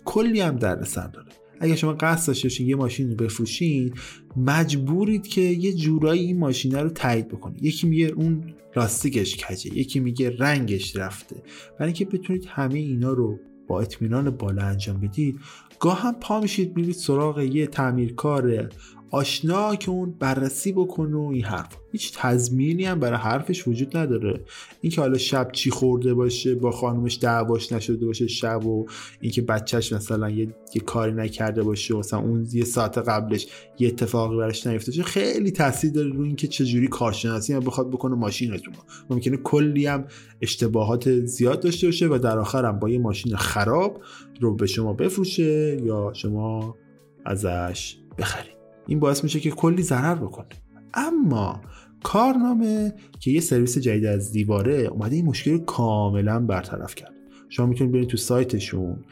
[0.04, 1.28] کلی هم دردسر داره.
[1.60, 3.94] اگه شما قصد داشته یه ماشین رو بفروشین
[4.36, 7.64] مجبورید که یه جورایی این ماشین رو تایید بکنید.
[7.64, 11.36] یکی میگه اون لاستیکش کجه یکی میگه رنگش رفته.
[11.78, 13.38] برای اینکه بتونید همه اینا رو
[13.68, 15.40] با اطمینان بالا انجام بدید
[15.80, 18.70] گاه هم پا میشید میرید سراغ یه تعمیرکار
[19.10, 21.76] آشنا که اون بررسی بکنه و این حرف.
[21.92, 24.40] هیچ تضمینی هم برای حرفش وجود نداره.
[24.80, 28.86] اینکه حالا شب چی خورده باشه با خانومش دعواش نشده باشه شب و
[29.20, 33.46] اینکه بچهش مثلا یه, یه کاری نکرده باشه و مثلا اون یه ساعت قبلش
[33.78, 38.74] یه اتفاقی براش نیفته خیلی تاثیر داره رو اینکه چجوری کارشناسی هم بخواد بکنه ماشینتون
[39.10, 40.04] ممکنه کلی هم
[40.40, 44.02] اشتباهات زیاد داشته باشه و در آخر هم با یه ماشین خراب
[44.40, 46.76] رو به شما بفروشه یا شما
[47.24, 48.55] ازش بخرید.
[48.86, 50.48] این باعث میشه که کلی ضرر بکنه.
[50.94, 51.60] اما
[52.02, 57.12] کارنامه که یه سرویس جدید از دیواره اومده این مشکل کاملا برطرف کرد.
[57.48, 59.04] شما می‌تونید برید تو سایتشون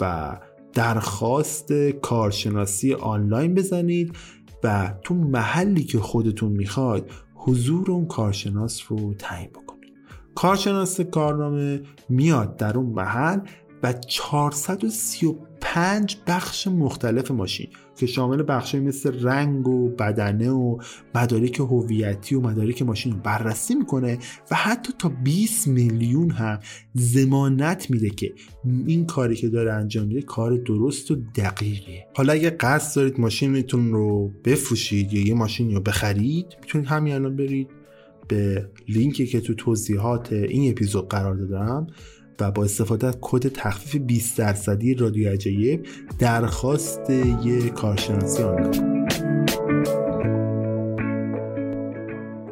[0.00, 0.36] و
[0.72, 4.16] درخواست کارشناسی آنلاین بزنید
[4.64, 9.92] و تو محلی که خودتون می‌خواید حضور اون کارشناس رو تعیین بکنید.
[10.34, 13.40] کارشناس کارنامه میاد در اون محل
[13.82, 17.68] و 435 بخش مختلف ماشین.
[17.96, 20.78] که شامل بخشی مثل رنگ و بدنه و
[21.14, 24.18] مدارک هویتی و مدارک ماشین بررسی می‌کنه
[24.50, 26.60] و حتی تا 20 میلیون هم
[26.94, 28.32] زمانت میده که
[28.86, 33.92] این کاری که داره انجام میده کار درست و دقیقه حالا اگه قصد دارید ماشینتون
[33.92, 37.68] رو بفروشید یا یه ماشین رو بخرید می‌تونید همین الان برید
[38.28, 41.86] به لینکی که تو توضیحات این اپیزود قرار دادم.
[42.42, 45.86] و با استفاده از کد تخفیف 20 درصدی رادیو عجایب
[46.18, 49.06] درخواست یه کارشناسی آنلاین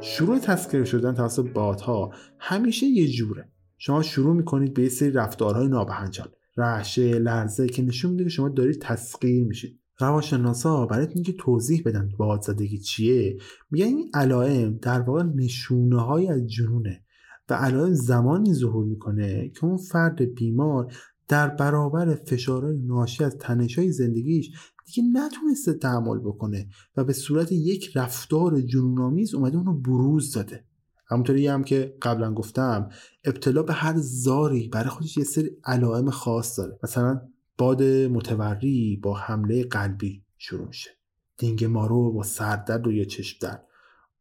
[0.01, 3.49] شروع تسکر شدن توسط بادها همیشه یه جوره.
[3.79, 8.49] شما شروع می‌کنید به یه سری رفتارهای نابهنجار رعشه لرزه که نشون میده که شما
[8.49, 9.81] دارید تسخیر میشید.
[9.99, 13.37] روانشناسا برای اینکه توضیح بدن بادزدگی چیه.
[13.71, 17.05] میگن این علائم در واقع نشونه های از جنونه.
[17.51, 20.95] و علائم زمانی ظهور می‌کنه که اون فرد بیمار
[21.29, 24.51] در برابر فشارهای ناشی از تنشهای زندگیش
[24.87, 30.65] دیگه نتونسته تحمل بکنه و به صورت یک رفتار جنونآمیز اومده اونو بروز داده.
[31.07, 32.89] همونطوری هم که قبلا گفتم
[33.25, 36.79] ابتلا به هر زاری برای خودش یه سری علائم خاص داره.
[36.83, 37.21] مثلا
[37.59, 40.91] باد متوری با حمله قلبی شروع میشه.
[41.39, 43.67] دینگ مارو با سردرد و یا چشم درد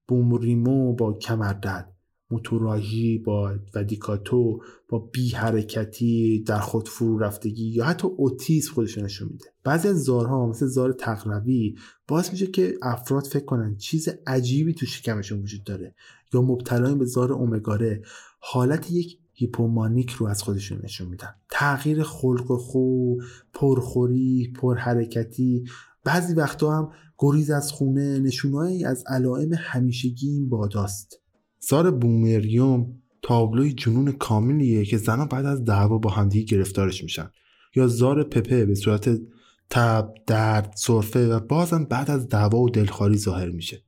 [0.07, 1.98] بوم ریمو با کمردرد.
[2.31, 8.97] موتوراژی با و دیکاتو با بی حرکتی در خود فرو رفتگی یا حتی اوتیسم خودش
[8.97, 9.45] نشون میده.
[9.63, 11.75] بعضی از زارها مثل زار تقلبی
[12.07, 15.95] باعث میشه که افراد فکر کنن چیز عجیبی تو شکمشون وجود داره
[16.33, 18.01] یا مبتلا به زار اومگاره
[18.39, 21.35] حالت یک هیپومانیک رو از خودشون نشون میدن.
[21.49, 23.15] تغییر خلق و خو
[23.53, 25.63] پرخوری پرحرکتی.
[26.03, 31.21] بعضی وقتا هم گریز از خونه نشونهایی از علائم همیشگی این باداست.
[31.59, 37.31] زار بومریوم تابلوی جنون کاملیه که زنها بعد از دعوا با همدیگه گرفتارش میشن.
[37.75, 39.19] یا زار پپه به صورت
[39.69, 43.83] تب درد سرفه و بازم بعد از دعوا و دلخواری ظاهر میشه.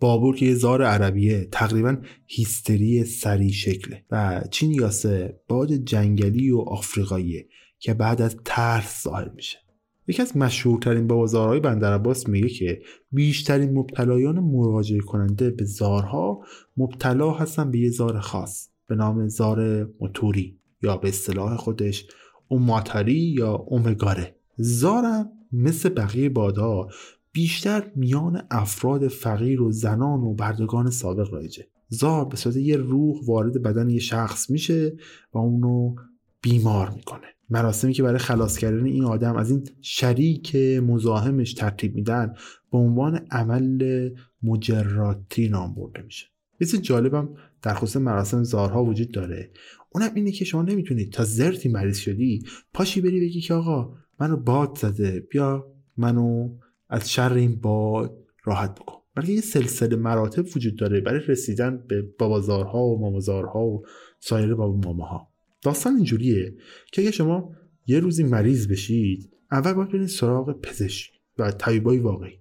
[0.00, 1.96] بابور که یه زار عربیه تقریبا
[2.26, 7.48] هیستری سری شکله و چینیاسه باد جنگلی و آفریقاییه
[7.78, 9.65] که بعد از ترس ظاهر میشه.
[10.08, 12.82] یکی از مشهورترین بازارهای بندر عباس میگه که
[13.12, 16.40] بیشترین مبتلایان مراجعه کننده به زارها
[16.76, 22.06] مبتلا هستن به یه زار خاص به نام زار موتوری یا به اصطلاح خودش
[22.48, 24.36] اوماتاری یا اومگاره.
[24.56, 26.88] زارم مثل بقیه بادها
[27.32, 31.66] بیشتر میان افراد فقیر و زنان و بردگان سابق رایجه.
[31.88, 34.96] زار به صورت یه روح وارد بدن یه شخص میشه
[35.32, 35.94] و اونو
[36.42, 37.35] بیمار می‌کنه.
[37.50, 42.34] مراسمی که برای خلاص کردن این آدم از این شریک مزاحمش ترتیب میدن
[42.72, 44.10] به عنوان عمل
[44.42, 46.26] مجراتی نام برده میشه.
[46.60, 47.28] یه جالبم
[47.62, 49.50] در خصوص مراسم زارها وجود داره.
[49.92, 52.42] اونم اینه که شما نمی‌تونید تا زرتی مریض شدی
[52.74, 56.48] پاشی بری بگی که آقا منو باد زده بیا منو
[56.88, 58.96] از شر این باد راحت بکن.
[59.14, 63.82] بلکه یه سلسله مراتب وجود داره برای رسیدن به بابازارها و مامازارها و
[64.20, 65.35] سایر بابا ماماها.
[65.66, 66.54] داستان اینجوریه
[66.92, 67.52] که اگه شما
[67.86, 72.40] یه روزی مریض بشید اول باید برید سراغ پزشک و طبیبای واقعی.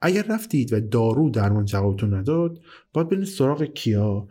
[0.00, 2.58] اگر رفتید و دارو درمان جوابتون نداد
[2.92, 4.28] باید برید سراغ کیا؟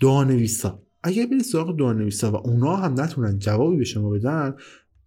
[0.00, 4.54] دعانویسا اگر برید سراغ دعانویسا و اونا هم نتونن جوابی به شما بدن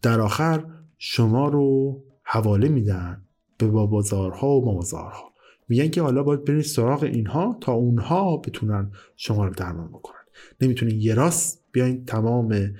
[0.01, 0.65] در آخر
[0.97, 3.25] شما رو حواله میدن
[3.57, 5.33] به بابازارها و مامازارها.
[5.67, 10.20] میگن که حالا باید برید سراغ اینها تا اونها بتونن شما رو درمان بکنن.
[10.60, 12.74] نمیتونین یه راست بیاین تمام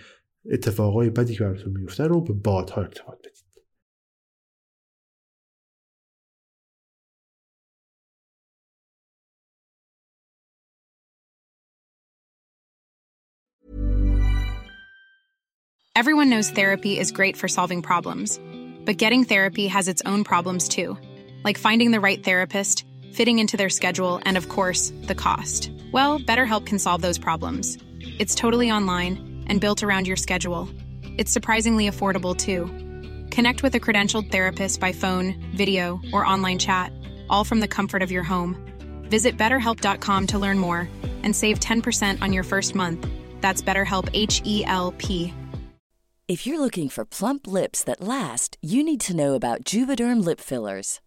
[0.50, 3.46] اتفاقای بدی که براتون میفته رو به بادها ارتباط بدید
[15.96, 18.38] Everyone knows therapy is great for solving problems,
[18.84, 20.98] but getting therapy has its own problems too,
[21.42, 22.84] like finding the right therapist,
[23.14, 25.70] fitting into their schedule, and of course, the cost.
[25.91, 27.77] Well, BetterHelp can solve those problems.
[27.99, 30.69] It's totally online and built around your schedule.
[31.17, 32.65] It's surprisingly affordable too.
[33.29, 36.93] Connect with a credentialed therapist by phone, video, or online chat,
[37.29, 38.55] all from the comfort of your home.
[39.09, 40.87] Visit betterhelp.com to learn more
[41.23, 43.07] and save 10% on your first month.
[43.41, 45.33] That's BetterHelp H E L P.
[46.27, 50.39] If you're looking for plump lips that last, you need to know about Juvederm lip
[50.39, 51.01] fillers.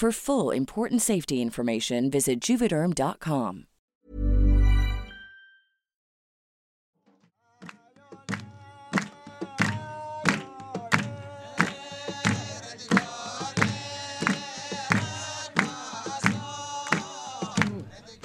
[0.00, 3.66] For full important safety information, visit juvederm.com.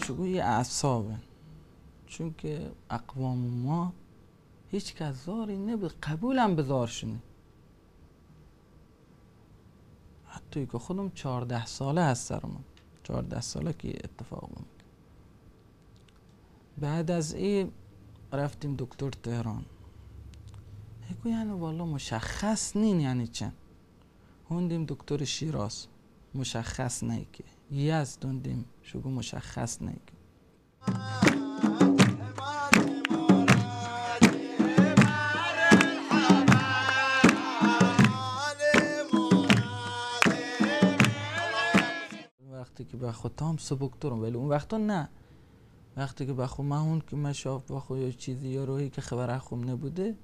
[0.07, 1.15] شگوی اعصابه
[2.07, 3.93] چون که اقوام ما
[4.71, 7.21] هیچ کس زاری نبود قبولم به زار شنی
[10.56, 12.64] حتی که خودم چهارده ساله هست سرمون.
[13.02, 14.82] چهارده ساله که اتفاق بود
[16.78, 17.72] بعد از این
[18.32, 19.64] رفتیم دکتر تهران.
[21.10, 23.52] هگو یعنی والا مشخص نین یعنی چند
[24.50, 25.86] هوندیم دکتر شیراز.
[26.34, 27.44] مشخص نی که.
[27.70, 29.96] یزد دوندیم شگو مشخص نی
[42.76, 45.08] وقتی که به خود هم سبکترم ولی اون وقتا نه.
[45.96, 49.70] وقتی که بخو من اون که مشاف بخو یا چیزی یا روحی که خبر اخوم
[49.70, 50.14] نبوده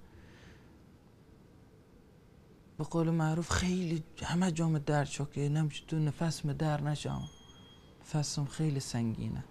[2.78, 7.22] به قول معروف خیلی همه جام شو که نمیشه تو نفس در نشم
[8.00, 9.44] نفسم خیلی سنگینه.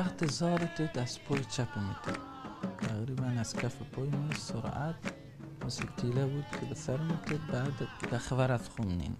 [0.00, 0.98] وقت زارت
[1.28, 2.18] پای چپ میده
[2.78, 4.94] تقریبا از کف پای ما سرعت
[5.66, 9.16] مثل تیله بود که به سر می‌کرد بعد به خبرت خوندین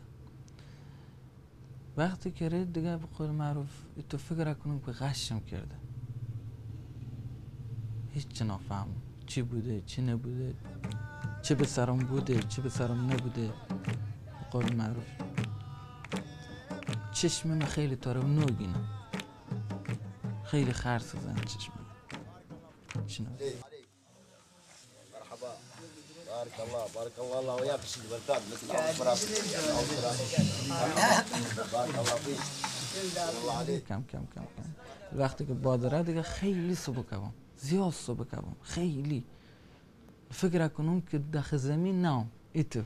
[1.96, 3.68] وقتی که رید دیگه به قول معروف
[4.08, 5.74] تو فکر کنم که غشم کرده.
[8.08, 8.88] هیچ نفهم
[9.26, 10.54] چی بوده چی نبوده
[11.42, 13.46] چه به سرم بوده چه به سرم نبوده.
[13.48, 15.06] به قول معروف
[17.12, 18.99] چشم من خیلی تاره و نوگینه.
[20.50, 21.72] خیلی خرس زن چشم
[23.06, 23.26] شنو.
[26.30, 28.66] بارك الله بارك الله الله وياك شيل بركات مثل
[31.72, 32.14] بارك الله
[33.64, 34.68] فيك کم کم کم کم.
[35.18, 39.24] وقتی که بادره دیگه خیلی صبح کبم زیاد صبح کبم خیلی.
[40.30, 42.26] فکر کنم که داخل زمین نه.
[42.52, 42.82] ایتو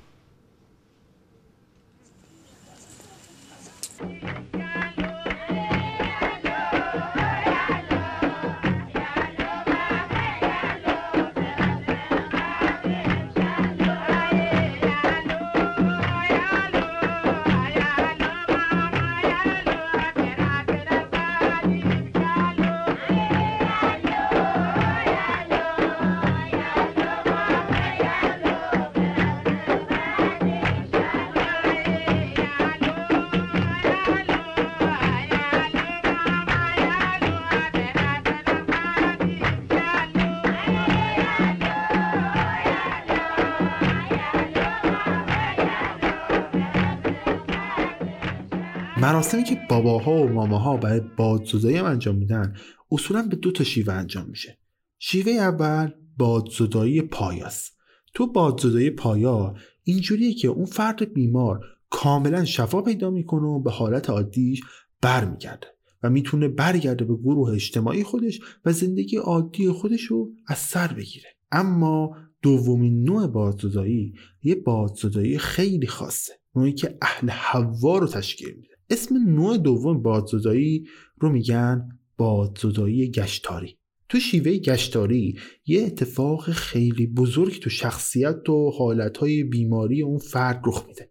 [49.05, 52.55] مراسمی که باباها و ماماها برای بادزدایی هم انجام میدن
[52.93, 54.59] اصولا به دو تا شیوه انجام میشه.
[54.99, 57.77] شیوه اول بادزدایی پایاست
[58.15, 64.11] تو بادزدایی پایا اینجوریه که اون فرد بیمار کاملا شفا پیدا می‌کنه و به حالت
[64.11, 64.61] عادیش
[65.03, 65.67] برمیگرده
[66.03, 71.29] و می‌تونه برگرده به گروه اجتماعی خودش و زندگی عادی خودش رو از سر بگیره.
[71.53, 76.33] اما دومین نوع بادزدایی یه بادزدایی خیلی خاصه.
[76.57, 78.74] نوعی که اهل حوا رو تشکیل میده.
[78.91, 80.87] اسم نوع دوم بادزدایی
[81.21, 83.79] رو میگن بادزدایی گشتاری.
[84.09, 90.85] تو شیوه گشتاری یه اتفاق خیلی بزرگ تو شخصیت و حالتهای بیماری اون فرد رخ
[90.89, 91.11] میده.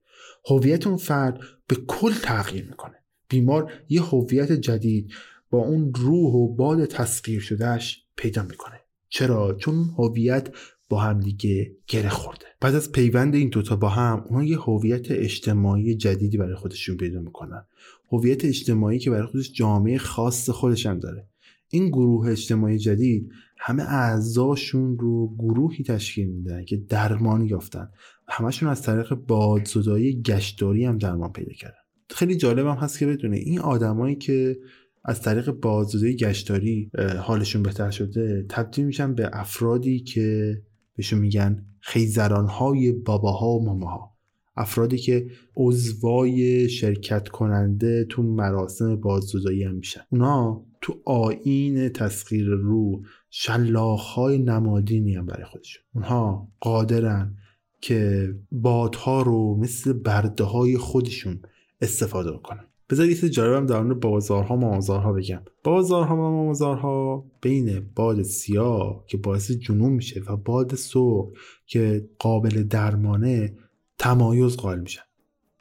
[0.50, 2.96] هویت اون فرد به کل تغییر می‌کنه.
[3.30, 5.12] بیمار یه هویت جدید
[5.50, 8.80] با اون روح و باد تسخیر شدهش پیدا می‌کنه.
[9.10, 10.50] چرا؟ چون هویت
[10.94, 12.46] با هم دیگه گره خورده.
[12.62, 17.20] بعد از پیوند این دوتا با هم اونها یه هویت اجتماعی جدیدی برای خودشون پیدا
[17.20, 17.66] می‌کنن.
[18.12, 21.28] هویت اجتماعی که برای خودش جامعه خاص خودش هم داره.
[21.70, 27.90] این گروه اجتماعی جدید همه اعضاشون رو گروهی تشکیل میدن که درمان یافتن.
[28.28, 31.76] همشون از طریق بادزدایی گشتاری هم درمان پیدا کردن.
[32.10, 34.58] خیلی جالب هم هست که بدونه این آدمایی که
[35.06, 40.58] از طریق بازدهی گشتاری حالشون بهتر شده تبدیل میشن به افرادی که
[40.96, 44.14] بهشون میگن خیزران های باباها و ماماها.
[44.56, 50.02] افرادی که عضوای شرکت کننده تو مراسم بازدهی هم میشن.
[50.10, 55.84] اونا تو آین تسخیر رو شلاخهای نمادینی هم برای خودشون.
[55.96, 57.38] اونها قادرن
[57.82, 61.42] که بادها رو مثل برده های خودشون
[61.82, 62.66] استفاده کنن.
[62.94, 65.42] بذارید یه جالبم در مورد بازارها مامازارها بگم.
[65.64, 71.30] بازارها و مامازارها بین باد سیاه که باعث جنون میشه و باد سرخ
[71.66, 73.58] که قابل درمانه
[73.98, 75.02] تمایز قائل میشن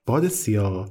[0.07, 0.91] باد سیاه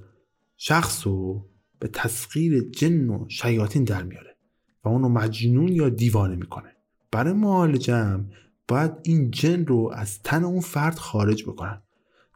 [0.58, 1.46] شخص رو
[1.80, 4.38] به تسخیر جن و شیاطین در میاره
[4.84, 6.76] و اونو مجنون یا دیوانه می‌کنه.
[7.12, 8.20] برای معالجه
[8.68, 11.82] باید این جن رو از تن اون فرد خارج بکنن.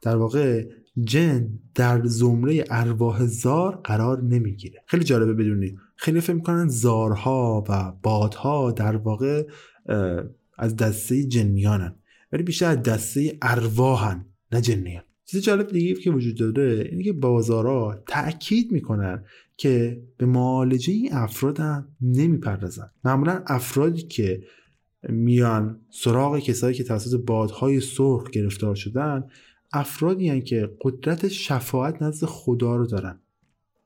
[0.01, 0.65] در واقع
[1.03, 4.83] جن در زمره ارواح زار قرار نمی‌گیره.
[4.87, 5.77] خیلی جالبه بدونید.
[5.95, 9.47] خیلی فکر می‌کنن زارها و بادها در واقع
[10.57, 11.95] از دسته جنیانن.
[12.31, 15.03] ولی بیشتر از دسته ارواحن نه جنیان.
[15.25, 19.23] چیز جالب دیگه که وجود داره اینه که بازارها تاکید می‌کنن
[19.57, 22.89] که به معالجه این افراد هم نمی‌پردازن.
[23.03, 24.43] معمولا افرادی که
[25.09, 29.23] میان سراغ کسایی که توسط بادهای سرخ گرفتار شدن
[29.73, 33.19] افرادی هن که قدرت شفاعت نزد خدا رو دارن.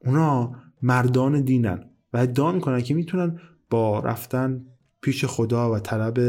[0.05, 4.65] اونا مردان دینن و ادعا می‌کنن که می‌تونن با رفتن
[5.01, 6.19] پیش خدا و طلب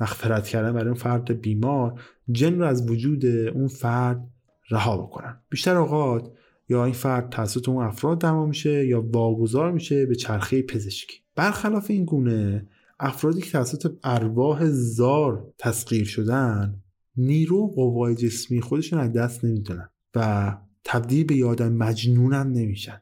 [0.00, 2.00] مغفرت کردن برای اون فرد بیمار
[2.30, 4.28] جن رو از وجود اون فرد
[4.70, 5.40] رها بکنن.
[5.50, 6.30] بیشتر اوقات
[6.68, 11.16] یا این فرد توسط اون افراد درمان میشه یا واگذار میشه به چرخه پزشکی.
[11.36, 12.66] برخلاف این گونه
[13.00, 16.81] افرادی که توسط ارواح زار تسخیر شدن
[17.16, 23.00] نیرو و قوای جسمی خودشون از دست نمی‌دونن و تبدیل به یادم مجنون هم نمیشن.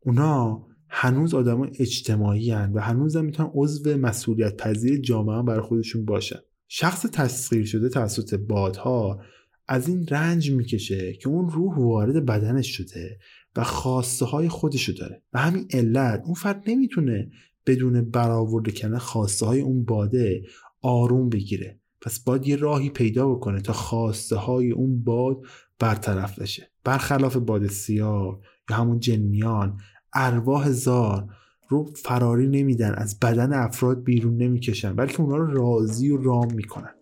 [0.00, 6.04] اونا هنوز آدم اجتماعی هن و هنوز هم می‌تونن عضو مسئولیت پذیر جامعه برای خودشون
[6.04, 6.38] باشن.
[6.68, 9.20] شخص تسخیر شده توسط بادها
[9.68, 13.18] از این رنج می‌کشه که اون روح وارد بدنش شده
[13.56, 15.22] و خواسته های خودشو داره.
[15.32, 17.30] و همین علت اون فرد نمی‌تونه
[17.66, 20.42] بدون برآورده کردن خواسته های اون باده
[20.80, 21.80] آروم بگیره.
[22.04, 25.36] پس باید یه راهی پیدا بکنه تا خواسته های اون باد
[25.78, 26.70] برطرف بشه.
[26.84, 28.40] برخلاف باد سیاه
[28.70, 29.78] یا همون جنیان
[30.14, 31.26] ارواح زار
[31.68, 36.94] رو فراری نمیدن از بدن افراد بیرون نمی‌کشن بلکه اونا رو راضی و رام می‌کنن.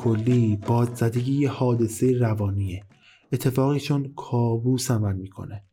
[0.00, 2.84] کلی بادزدگی یه حادثه روانیه.
[3.32, 5.64] اتفاقی چون کابوس عمل می‌کنه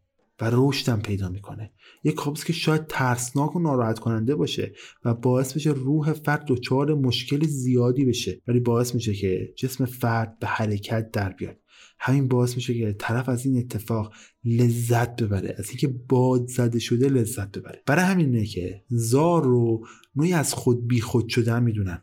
[0.41, 1.71] و رشدم پیدا می‌کنه.
[2.03, 4.71] یه کابوس که شاید ترسناک و ناراحت کننده باشه
[5.05, 8.41] و باعث بشه روح فرد دچار مشکل زیادی بشه.
[8.47, 11.57] ولی باعث میشه که جسم فرد به حرکت در بیاد.
[11.99, 14.13] همین باعث میشه که طرف از این اتفاق
[14.45, 17.83] لذت ببره از اینکه باد زده شده لذت ببره.
[17.85, 22.01] برای همینه که زار رو نوعی از خود بی خود شدن می‌دونن.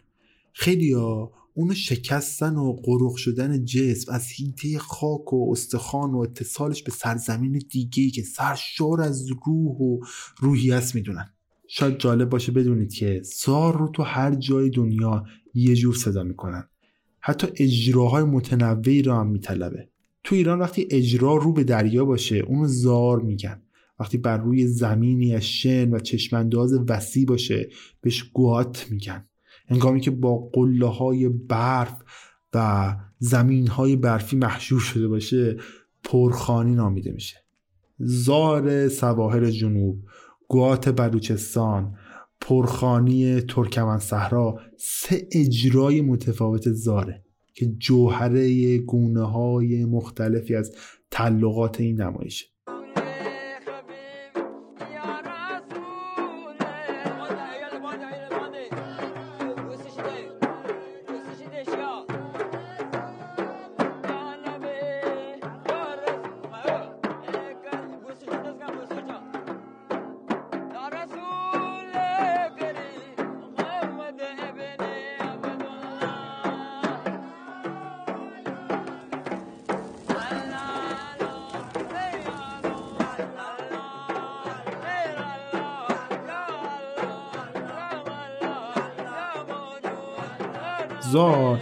[0.53, 6.91] خیلیا اونو شکستن و قروق شدن جسم از هیته خاک و استخوان و اتصالش به
[6.91, 9.99] سرزمین دیگه که سرشار از روح و
[10.39, 11.35] روحیت می‌دونن.
[11.69, 15.25] شاید جالب باشه بدونید که زار رو تو هر جای دنیا
[15.55, 16.69] یه جور صدا می‌کنن.
[17.21, 19.89] حتی اجراهای متنوعی را هم میطلبه.
[20.25, 23.63] تو ایران وقتی اجرا رو به دریا باشه اونو زار میگن.
[24.01, 27.69] وقتی بر روی زمینی از شن و چشمانداز وسیع باشه
[28.01, 29.29] بهش گوات میگن.
[29.69, 32.03] هنگامی که با قله های برف
[32.55, 35.57] و زمین های برفی محشور شده باشه
[36.05, 37.37] پرخانی نامیده میشه.
[37.99, 40.05] زار سواحل جنوب
[40.49, 41.97] گوات بلوچستان
[42.41, 50.73] پرخانی ترکمن صحرا سه اجرای متفاوت زاره که جوهره گونه های مختلفی از
[51.11, 52.47] تعلقات این نمایشه.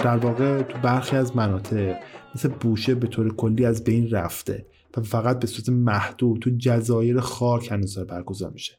[0.02, 1.96] در واقع تو برخی از مناطق
[2.34, 7.20] مثل بوشه به طور کلی از بین رفته و فقط به صورت محدود تو جزایر
[7.20, 8.78] خاک هنوز برگزار میشه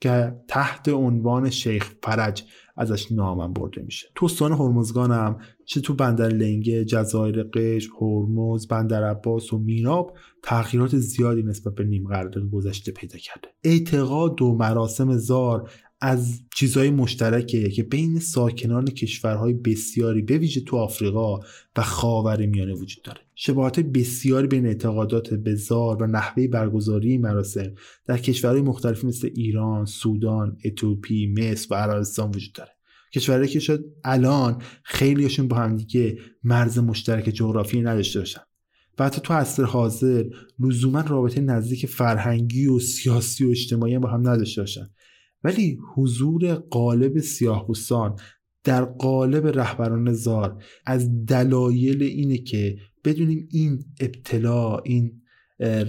[0.00, 2.44] که تحت عنوان شیخ فرج
[2.76, 4.08] ازش نامم برده میشه.
[4.14, 10.16] تو استان هرمزگان هم چه تو بندر لنگه جزایر قش هرمز بندر عباس و میناب
[10.42, 13.48] تغییرات زیادی نسبت به نیم قرن گذشته پیدا کرده.
[13.64, 15.70] اعتقاد و مراسم زار
[16.06, 21.40] از چیزهای مشترکه که بین ساکنان کشورهای بسیاری به ویژه تو آفریقا
[21.76, 23.20] و خاور میانه وجود داره.
[23.34, 27.72] شباهت بسیاری بین اعتقادات به زار و نحوه برگزاری مراسم
[28.06, 32.70] در کشورهای مختلفی مثل ایران، سودان، اتیوپی، مصر و عربستان وجود داره.
[33.14, 38.40] کشورهایی که شاید الان خیلیشون با همدیگه مرز مشترک جغرافی نداشته باشن.
[38.98, 40.24] و حتی تو عصر حاضر
[40.60, 44.90] لزوما رابطه نزدیک فرهنگی و سیاسی و اجتماعی با هم نداشته باشن.
[45.44, 47.66] ولی حضور قالب سیاه
[48.64, 55.22] در قالب رهبران زار از دلایل اینه که بدونیم این ابتلا این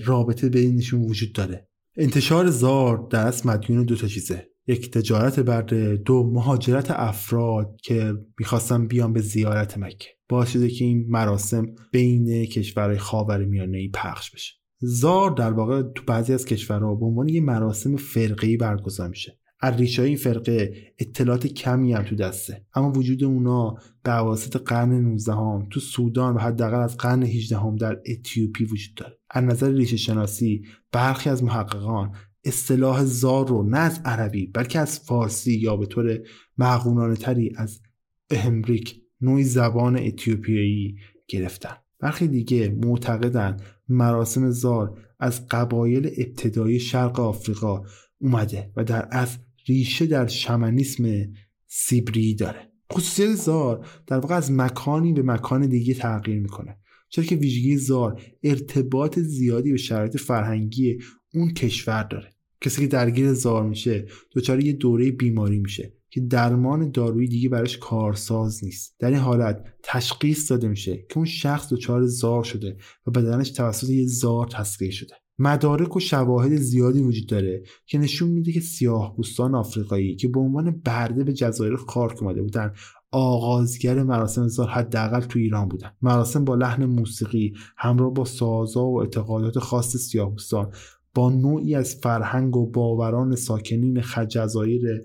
[0.05, 1.67] رابطه بینشون وجود داره.
[1.97, 4.49] انتشار زار در اصل مدیون دو تا چیزه.
[4.67, 5.95] یک تجارت برده.
[5.95, 10.07] دو مهاجرت افراد که می‌خواستن بیان به زیارت مکه.
[10.29, 14.53] باعث شده که این مراسم بین کشورهای خاور میانه ای پخش بشه.
[14.79, 19.39] زار در واقع تو بعضی از کشورها به عنوان یه مراسم فرقی برگزار میشه.
[19.59, 22.65] از ریشه این فرقه اطلاعات کمی هم تو دسته.
[22.73, 27.57] اما وجود اونا به واسط قرن 19 هم تو سودان و حداقل از قرن 18
[27.57, 29.17] هم در اتیوپی وجود داره.
[29.29, 32.11] از نظر ریشه شناسی برخی از محققان
[32.43, 36.19] اصطلاح زار رو نه از عربی بلکه از فارسی یا به طور
[36.57, 37.81] معقولانه تری از
[38.29, 40.95] اهمریک نوعی زبان اتیوپیایی
[41.27, 41.75] گرفتن.
[41.99, 43.57] برخی دیگه معتقدن
[43.89, 47.83] مراسم زار از قبایل ابتدایی شرق آفریقا
[48.17, 49.37] اومده و در اصل
[49.67, 51.33] ریشه در شمنیسم
[51.67, 52.71] سیبری داره.
[52.93, 56.77] خصوصیت زار در واقع از مکانی به مکان دیگه تغییر می‌کنه.
[57.09, 60.97] چرا که ویژگی زار ارتباط زیادی به شرایط فرهنگی
[61.33, 62.35] اون کشور داره.
[62.61, 64.05] کسی که درگیر زار میشه
[64.35, 68.95] دچار یه دوره بیماری میشه که درمان دارویی دیگه براش کارساز نیست.
[68.99, 73.89] در این حالت تشخیص داده میشه که اون شخص دچار زار شده و بدنش توسط
[73.89, 75.15] یه زار تسخیر شده.
[75.39, 80.39] مدارک و شواهد زیادی وجود داره که نشون میده که سیاه بوستان آفریقایی که به
[80.39, 82.73] عنوان برده به جزایر خارک اومده بودن
[83.11, 85.91] آغازگر مراسم زار حداقل تو ایران بودن.
[86.01, 90.71] مراسم با لحن موسیقی همراه با سازا و اعتقادات خاص سیاهپوستان
[91.13, 95.01] با نوعی از فرهنگ و باوران ساکنین جزایر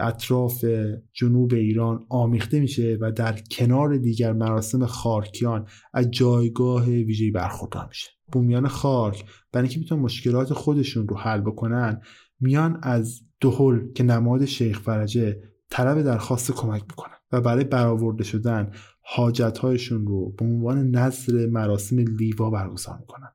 [0.00, 0.64] اطراف
[1.12, 8.10] جنوب ایران آمیخته میشه و در کنار دیگر مراسم خارکیان از جایگاه ویژه‌ای برخوردار میشه.
[8.32, 12.00] بومیان خارک برای اینکه می‌تونن مشکلات خودشون رو حل بکنن
[12.40, 15.36] میان از دهل که نماد شیخ فرجه
[15.70, 18.70] طلب درخواست کمک می‌کنن و برای برآورده شدن
[19.00, 23.28] حاجتهایشون رو به عنوان نظر مراسم لیوا برگزار می‌کنن.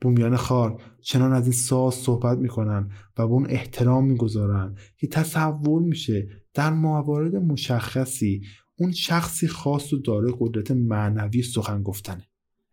[0.00, 5.82] بومیان خار چنان از این ساز صحبت می‌کنن و به اون احترام می‌گذارن که تصور
[5.82, 8.42] میشه در موارد مشخصی
[8.78, 12.28] اون شخصی خاص و داره قدرت معنوی سخن گفتنه.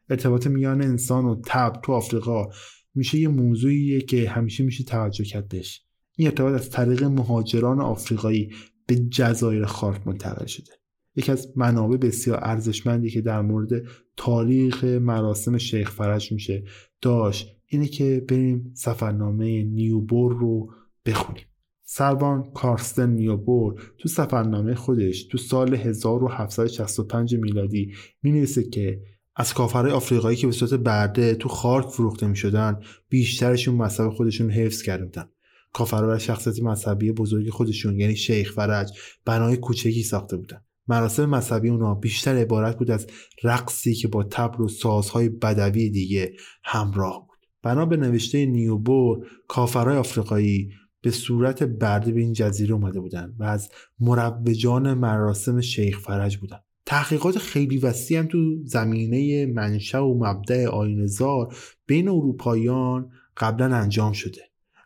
[0.09, 2.47] ارتباط میان انسان و تب تو آفریقا
[2.95, 5.82] میشه یه موضوعیه که همیشه میشه توجه کرد بهش
[6.17, 8.49] این ارتباط از طریق مهاجران آفریقایی
[8.88, 10.71] به جزایر خارک منتقل شده.
[11.16, 13.84] یکی از منابع بسیار ارزشمندی که در مورد
[14.18, 16.63] تاریخ مراسم شیخ فرج میشه
[17.01, 20.74] داشت اینه که بریم سفرنامه نیوبور رو
[21.05, 21.45] بخونیم.
[21.84, 27.93] سربان کارستن نیوبور تو سفرنامه خودش تو سال 1765 میلادی
[28.24, 29.01] می که
[29.36, 34.49] از کافرهای آفریقایی که به صورت برده تو خارک فروخته می شدن بیشترشون مذهب خودشون
[34.49, 35.30] حفظ کرده بودن
[35.74, 38.91] کافرها برای شخصیت مذهبی بزرگی خودشون یعنی شیخ فرج
[39.26, 40.64] بنای کوچکی ساخته بودن.
[40.88, 43.07] مراسم مذهبی اونا بیشتر عبارت بود از
[43.43, 46.33] رقصی که با تبل و سازهای بدوی دیگه
[46.63, 47.36] همراه بود.
[47.63, 50.71] بنا به نوشته نیوبور کافرهای آفریقایی
[51.01, 53.69] به صورت برده به این جزیره اومده بودن و از
[53.99, 56.57] مروجان مراسم شیخ فرج بودن.
[56.86, 61.55] تحقیقات خیلی وسیع هم تو زمینه منشأ و مبدع آیین زار
[61.86, 64.41] بین اروپاییان قبلا انجام شده.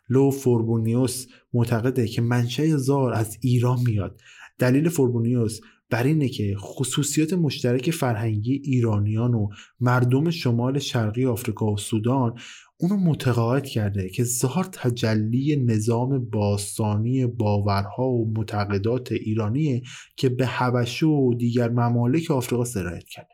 [0.08, 4.20] لئو فروبنیوس معتقده که منشأ زار از ایران میاد.
[4.58, 5.60] دلیل فروبنیوس
[5.90, 9.48] بر اینه که خصوصیات مشترک فرهنگی ایرانیان و
[9.80, 12.34] مردم شمال شرقی آفریقا و سودان
[12.80, 19.82] اونو متقاعد کرده که زار تجلی نظام باستانی باورها و معتقدات ایرانیه
[20.16, 23.29] که به حبشه و دیگر ممالک آفریقا سرایت کرده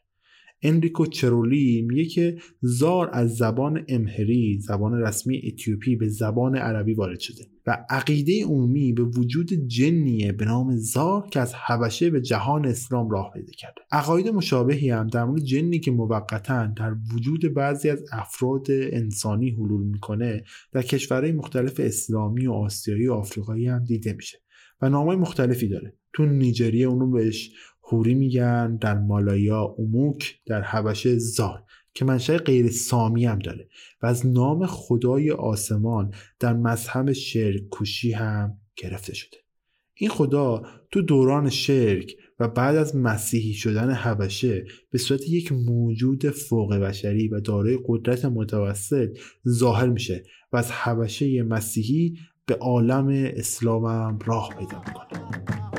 [0.62, 7.20] انریکو چرولی میگه که زار از زبان امهری زبان رسمی اتیوپی به زبان عربی وارد
[7.20, 12.66] شده و عقیده عمومی به وجود جنیه به نام زار که از حبشه به جهان
[12.66, 13.80] اسلام راه پیدا کرده.
[13.92, 19.86] عقاید مشابهی هم در مورد جنی که موقتا در وجود بعضی از افراد انسانی حلول
[19.86, 24.38] می‌کنه در کشورهای مختلف اسلامی و آسیایی و آفریقایی هم دیده میشه
[24.82, 25.96] و نامای مختلفی داره.
[26.12, 27.50] تو نیجریه اونو بهش
[27.86, 31.62] هوری میگن در مالایا اوموک در حبشه زار
[31.94, 33.68] که منشأ غیر سامی هم داره.
[34.02, 39.36] و از نام خدای آسمان در مذهب شرک کوشی هم گرفته شده.
[39.94, 46.30] این خدا تو دوران شرک و بعد از مسیحی شدن حبشه به صورت یک موجود
[46.30, 49.18] فوق بشری و دارای قدرت متوسط
[49.48, 55.75] ظاهر میشه و از حبشه مسیحی به عالم اسلام هم راه پیدا می‌کنه.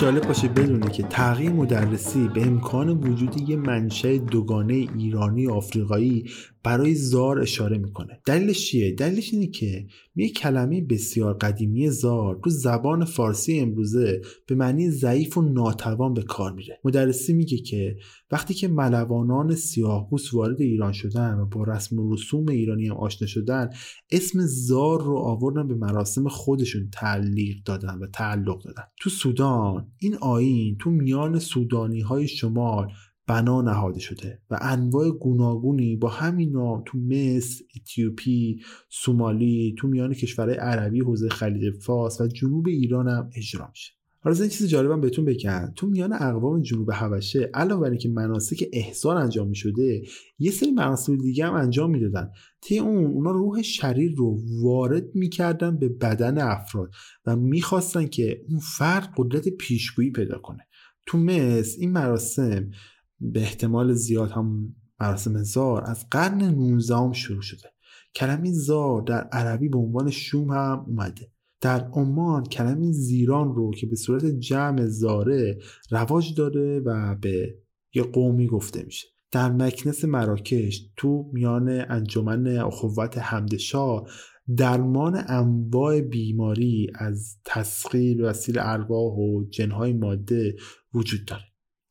[0.00, 6.24] جالب باشه بدونه که تغییر مدرسی به امکان وجود یه منشأ دوگانه ایرانی و آفریقایی
[6.62, 8.20] برای زار اشاره می‌کنه.
[8.26, 14.54] دلیلش چیه؟ دلیلش اینه که یه کلمه بسیار قدیمی زار تو زبان فارسی امروزه به
[14.54, 16.80] معنی ضعیف و ناتوان به کار میره.
[16.84, 17.96] مدرسی میگه که
[18.30, 23.28] وقتی که ملوانان سیاهپوست وارد ایران شدن و با رسم و رسوم ایرانی هم آشنا
[23.28, 23.70] شدن
[24.10, 28.84] اسم زار رو آوردن به مراسم خودشون تعلیق دادن و تعلق دادن.
[29.00, 32.92] تو سودان این آین تو میان سودانی های شمال
[33.26, 40.14] بنا نهاده شده و انواع گوناگونی با همین نام تو مصر، اتیوپی، سومالی، تو میان
[40.14, 43.95] کشورهای عربی حوزه خلیج فارس و جنوب ایران هم اجرا میشه.
[44.26, 45.72] حالا این چیز جالبم بهتون بگم.
[45.76, 50.02] تو میان اقوام جنوب حبشه علاوه بر اینکه مناسک احسان انجام می‌شده
[50.38, 52.30] یه سری مراسم دیگه هم انجام می‌دادن.
[52.60, 56.90] طی اون اونا روح شریر رو وارد می‌کردن به بدن افراد
[57.26, 60.66] و می‌خواستن که اون فرد قدرت پیشگویی پیدا کنه.
[61.06, 62.70] تو مصر این مراسم
[63.20, 67.68] به احتمال زیاد هم مراسم زار از قرن 19 شروع شده.
[68.14, 71.35] کلمه زار در عربی به عنوان شوم هم اومده.
[71.66, 75.58] در عمان کلمه زیران رو که به صورت جمع زاره
[75.90, 77.58] رواج داره و به
[77.94, 79.08] یه قومی گفته میشه.
[79.30, 84.08] در مکنس مراکش تو میان انجمن اخوت حمدشاه
[84.56, 90.56] درمان انواع بیماری از تسخیر وسیل ارواح و جنهای ماده
[90.94, 91.44] وجود داره.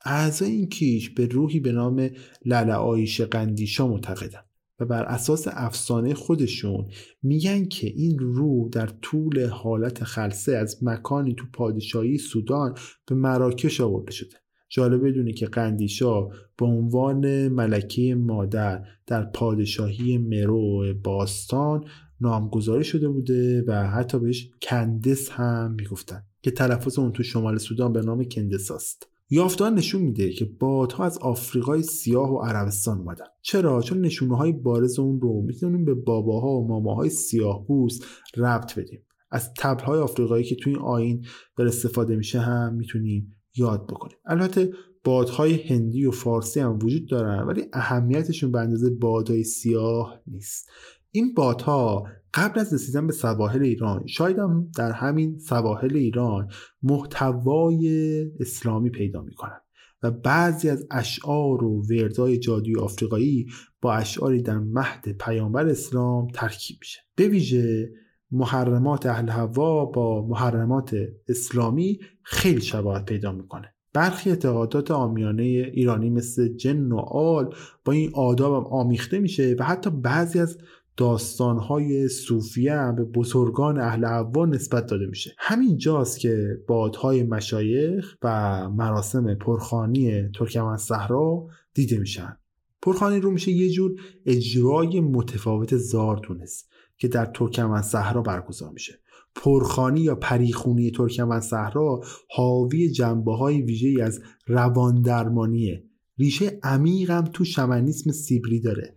[0.06, 2.10] اعضای این کیش به روحی به نام
[2.46, 4.45] لله آیش قندیشا معتقدن
[4.80, 6.88] و بر اساس افسانه خودشون
[7.24, 12.76] میگن که این روح در طول حالت خلصه از مکانی تو پادشاهی سودان
[13.08, 14.36] به مراکش آورده شده.
[14.70, 21.86] جالب بدونی که قندیشا به عنوان ملکه مادر در پادشاهی مرو باستان
[22.22, 27.94] نامگذاری شده بوده و حتی بهش کندس هم می‌گفتن که تلفظ اون تو شمال سودان
[27.94, 33.26] به نام کندس است یافتان نشون میده که بادها از آفریقای سیاه و عربستان اومدن.
[33.42, 38.06] چرا؟ چون نشونه های بارز اون رو می‌تونیم به باباها و ماماهای سیاه بوست
[38.38, 39.02] ربط بدیم.
[39.32, 41.26] از تبلهای آفریقایی که توی این آین
[41.58, 44.18] در استفاده میشه هم می‌تونیم یاد بکنیم.
[44.26, 44.72] البته
[45.04, 50.70] بادهای هندی و فارسی هم وجود دارن ولی اهمیتشون به اندازه بادهای سیاه نیست.
[51.16, 56.48] این بادها قبل از رسیدن به سواحل ایران شاید هم در همین سواحل ایران
[56.84, 59.62] محتوای اسلامی پیدا می‌کنن
[60.04, 63.46] و بعضی از اشعار و وردای جادوی آفریقایی
[63.82, 67.00] با اشعاری در مهد پیامبر اسلام ترکیب میشه.
[67.16, 67.90] به ویژه
[68.32, 70.96] محرمات اهل هوا با محرمات
[71.28, 73.74] اسلامی خیلی شباهت پیدا می‌کنه.
[73.94, 77.56] برخی اعتقادات آمیانه ایرانی مثل جن و آل
[77.86, 80.58] با این آداب آمیخته میشه و حتی بعضی از
[80.98, 85.36] داستانهای صوفیه هم به بزرگان اهل هوا نسبت داده میشه.
[85.38, 92.38] همین جاست که بادهای مشایخ و مراسم پرخانی ترکمن صحرا دیده میشن.
[92.82, 93.92] پرخانی رو میشه یه جور
[94.26, 99.00] اجرای متفاوت زار دونست که در ترکمن صحرا برگزار میشه.
[99.36, 102.02] پرخانی یا پریخونی ترکمن صحرا
[102.36, 105.84] حاوی جنبه های ویژه از روان درمانیه.
[106.18, 108.96] ریشه عمیقم تو شمنیسم سیبری داره.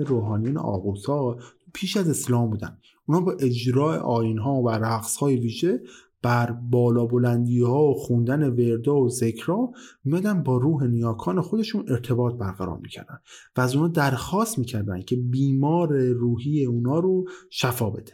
[0.00, 1.36] حکم روحانیون آقوسا
[1.74, 2.78] پیش از اسلام بودن.
[3.06, 5.80] اونا با اجرای آین ها و رقص های ویژه
[6.22, 9.72] بر بالا بلندی ها و خوندن وردا و ذکرها
[10.04, 13.18] میادن با روح نیاکان خودشون ارتباط برقرار می‌کردن
[13.56, 18.12] و از اونا درخواست می‌کردن که بیمار روحی اونا رو شفا بده.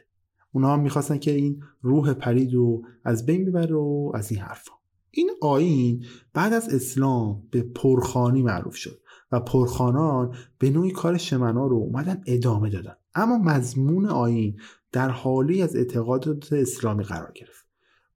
[0.52, 4.72] اونا هم می‌خواستن که این روح پرید رو از بین ببره و از این حرفا.
[5.10, 6.04] این آین
[6.34, 8.98] بعد از اسلام به پرخانی معروف شد.
[9.34, 12.94] و پرخانان به نوعی کار شمنا رو اومدن ادامه دادن.
[13.14, 14.56] اما مضمون آین
[14.92, 17.64] در حالی از اعتقادات اسلامی قرار گرفت.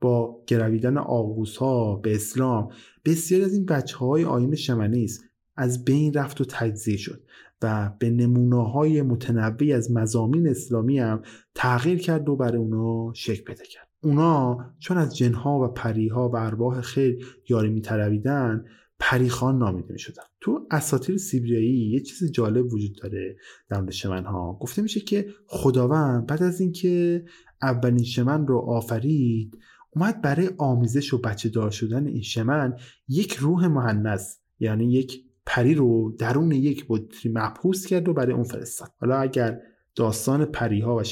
[0.01, 2.69] با گرویدن آغوس ها به اسلام
[3.05, 5.25] بسیاری از این بچه های آین شمنیست
[5.57, 7.23] از بین رفت و تجزیه شد
[7.63, 11.23] و به نمونه های متنوعی از مزامین اسلامی هم
[11.55, 13.89] تغییر کرد و برای اونا شکل پیدا کرد.
[14.03, 18.65] اونا چون از جنها و پریها و ارواح خیر یاری میطلبیدن
[19.01, 23.37] پریخان نامیده می شدن تو اساطیر سیبریایی یه چیز جالب وجود داره
[23.69, 27.25] در مورد شمن ها گفته میشه که خداوند بعد از اینکه
[27.63, 29.59] اولین شمن رو آفرید
[29.91, 32.77] اومد برای آمیزش و بچه دار شدن این شمن
[33.09, 38.45] یک روح مهندس یعنی یک پری رو درون یک بطری محبوس کرد و برای اون
[38.45, 38.89] فرستاد.
[39.01, 39.61] حالا اگر
[39.95, 41.03] داستان پریها و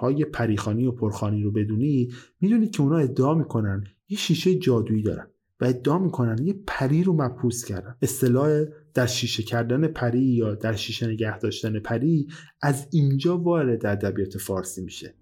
[0.00, 5.26] های پریخانی و پرخانی رو بدونید می‌دونید که اونا ادعا می‌کنن یه شیشه جادویی دارن.
[5.60, 7.96] و ادعا می‌کنن یه پری رو مبهوس کردن.
[8.02, 12.26] اصطلاح در شیشه کردن پری یا در شیشه نگه داشتن پری
[12.62, 15.14] از اینجا وارد ادبیات فارسی میشه.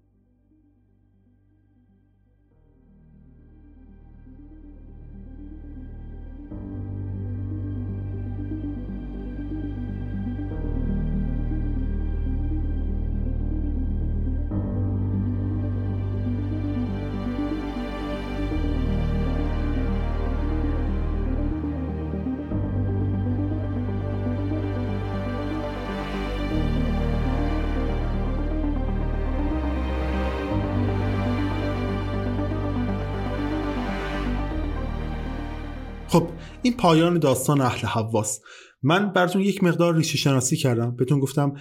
[36.61, 38.41] این پایان داستان اهل حواس.
[38.83, 40.95] من براتون یک مقدار ریشه شناسی کردم.
[40.95, 41.53] بهتون گفتم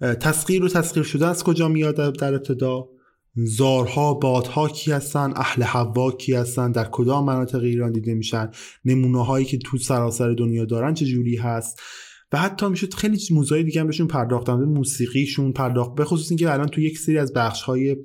[0.00, 2.88] تسخیر و تسخیر شده از کجا میاد در ابتدا؟
[3.36, 8.50] زارها بادها کی هستن؟ اهل حوا کی هستن؟ در کدام مناطق ایران دیده میشن؟
[8.84, 11.80] نمونه هایی که تو سراسر دنیا دارن چه جوری هست؟
[12.32, 15.94] و حتی می‌شد خیلی موضوعی دیگه هم بهشون پرداختن موسیقیشون پرداخت.
[15.94, 17.96] به خصوص اینکه الان تو یک سری از بخش های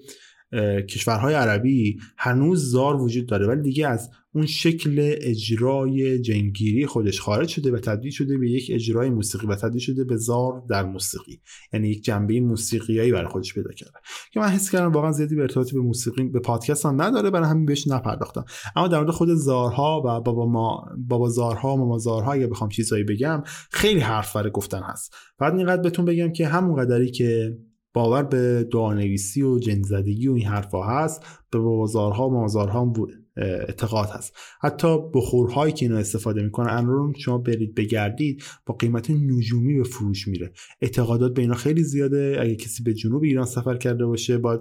[0.90, 3.48] کشورهای عربی هنوز زار وجود داره.
[3.48, 8.72] ولی دیگه از اون شکل اجرای جنگیری خودش خارج شده و تبدیل شده به یک
[8.74, 11.40] اجرای موسیقی و تبدیل شده به زار در موسیقی.
[11.74, 14.00] یعنی یک جنبه موسیقیایی برای خودش پیدا کرده.
[14.32, 17.50] که من حس کردم واقعا زیادی به ارتباطی به موسیقی به پادکست هم نداره برای
[17.50, 18.46] همین بهش نپرداختم.
[18.76, 22.70] اما در مورد خود زارها و بابا ما بابا زارها و ماما زارها اگه بخوام
[22.70, 25.16] چیزایی بگم خیلی حرف برای گفتن هست.
[25.40, 27.58] فقط اینقدر بهتون بگم که همون قدری که
[27.94, 32.94] باور به دعانویسی و جنزدگی و این حرفا هست به بازارها و مازارها هم
[33.38, 34.34] اعتقاد هست.
[34.62, 40.28] حتی بخورهایی که اینا استفاده می‌کنن الان شما برید بگردید با قیمت نجومی به فروش
[40.28, 40.52] میره.
[40.82, 42.38] اعتقادات به اینا خیلی زیاده.
[42.40, 44.60] اگه کسی به جنوب ایران سفر کرده باشه باید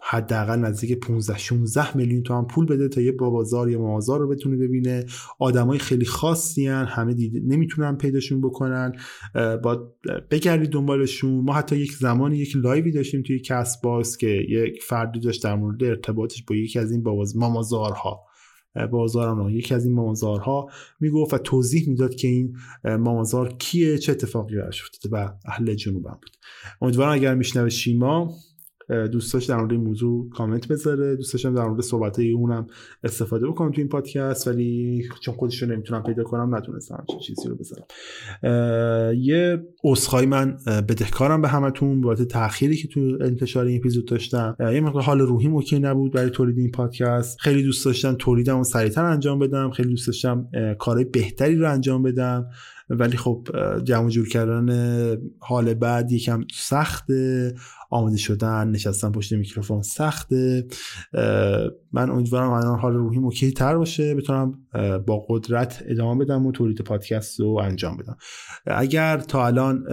[0.00, 4.56] حداقل نزدیک 15 16 میلیون تومن پول بده تا یه بازار یا مازار رو بتونه
[4.56, 5.04] ببینه.
[5.38, 6.84] آدمای خیلی خاصی هن.
[6.84, 8.92] همه دیده نمی‌تونن پیداشون بکنن.
[9.64, 9.94] با
[10.30, 11.44] بگردید دنبالشون.
[11.44, 15.54] ما حتی یک زمانی یک لایوی داشتیم توی کس باز که یک فردی داشت در
[15.54, 18.24] مورد ارتباطش با یکی از این مامازارها.
[18.92, 20.68] بازارم یکی از این مامازارها
[21.00, 26.18] می‌گفت و توضیح می‌داد که این مامازار کیه چه اتفاقی براش افتاده و اهل جنوبم
[26.22, 26.36] بود.
[26.82, 28.34] امیدوارم اگر میشنوه شیما
[28.88, 31.16] دوستاش در مورد این موضوع کامنت بذاره.
[31.16, 32.66] دوستاشم در مورد صحبت اونم
[33.04, 37.48] استفاده بکنم تو این پادکست ولی چون خودش رو نمی‌تونم پیدا کنم نتونستم چه چیزی
[37.48, 37.84] رو بذارم.
[39.14, 44.56] یه عذرخواهی من بدهکارم به همتون بابت تأخیری که تو انتشار این اپیزود داشتم.
[44.60, 47.40] یه مقدار حال روحی اوکی نبود برای تولید این پادکست.
[47.40, 49.70] خیلی دوست داشتم تولیدم سریعتر انجام بدم.
[49.70, 52.46] خیلی دوست داشتم کارهای بهتری رو انجام بدم.
[52.90, 53.48] ولی خب
[53.84, 54.68] جمع جور کردن
[55.38, 57.54] حال بعد یکم سخته.
[57.90, 60.66] آماده شدن نشستن پشت میکروفون سخته.
[61.92, 64.14] من امیدوارم الان حال روحی اوکی تر باشه.
[64.14, 64.58] بتونم
[65.06, 68.16] با قدرت ادامه بدم و تولید پادکست رو انجام بدم.
[68.66, 69.84] اگر تا الان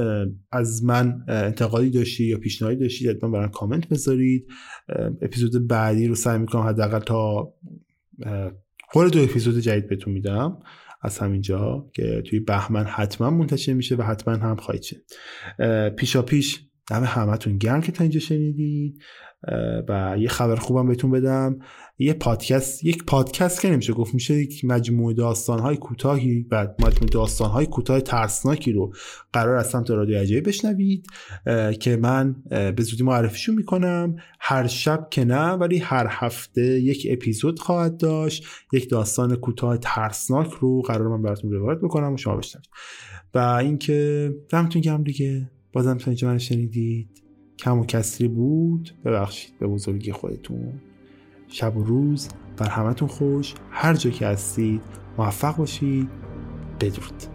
[0.51, 4.47] از من انتقادی داشتی یا پیشنهادی داشتید حتما برام کامنت بذارید.
[5.21, 7.53] اپیزود بعدی رو سعی می‌کنم حداقل تا
[8.91, 10.57] قول دو اپیزود جدید بهتون میدم.
[11.05, 15.01] از همینجا که توی بهمن حتما منتشر میشه و حتما هم خواهید شد.
[15.89, 19.01] پیشا پیش دم همتون گرم که تا اینجا شنیدید.
[19.87, 21.59] و یه خبر خوبم بهتون بدم.
[21.99, 27.65] یه پادکست یک پادکست که نمیشه گفت میشه یک مجموعه داستانهای کوتاهی و مجموعه داستانهای
[27.65, 28.93] کوتاه ترسناکی رو
[29.33, 31.07] قرار از سمت رادیو عجیب بشنوید
[31.79, 34.15] که من به زودی معرفیشون می‌کنم.
[34.39, 38.45] هر شب که نه ولی هر هفته یک اپیزود خواهد داشت.
[38.73, 42.69] یک داستان کوتاه ترسناک رو قرار من براتون روایت می‌کنم و شما بشنوید.
[43.33, 45.51] و اینکه دمتون گرم دیگه.
[45.73, 47.24] بازم تا اینجا من شنیدید.
[47.57, 48.91] کم و کسری بود.
[49.05, 50.73] ببخشید به بزرگی خودتون.
[51.47, 53.53] شب و روز بر همتون خوش.
[53.71, 54.81] هر جا که هستید
[55.17, 56.09] موفق باشید.
[56.79, 57.34] بدرود.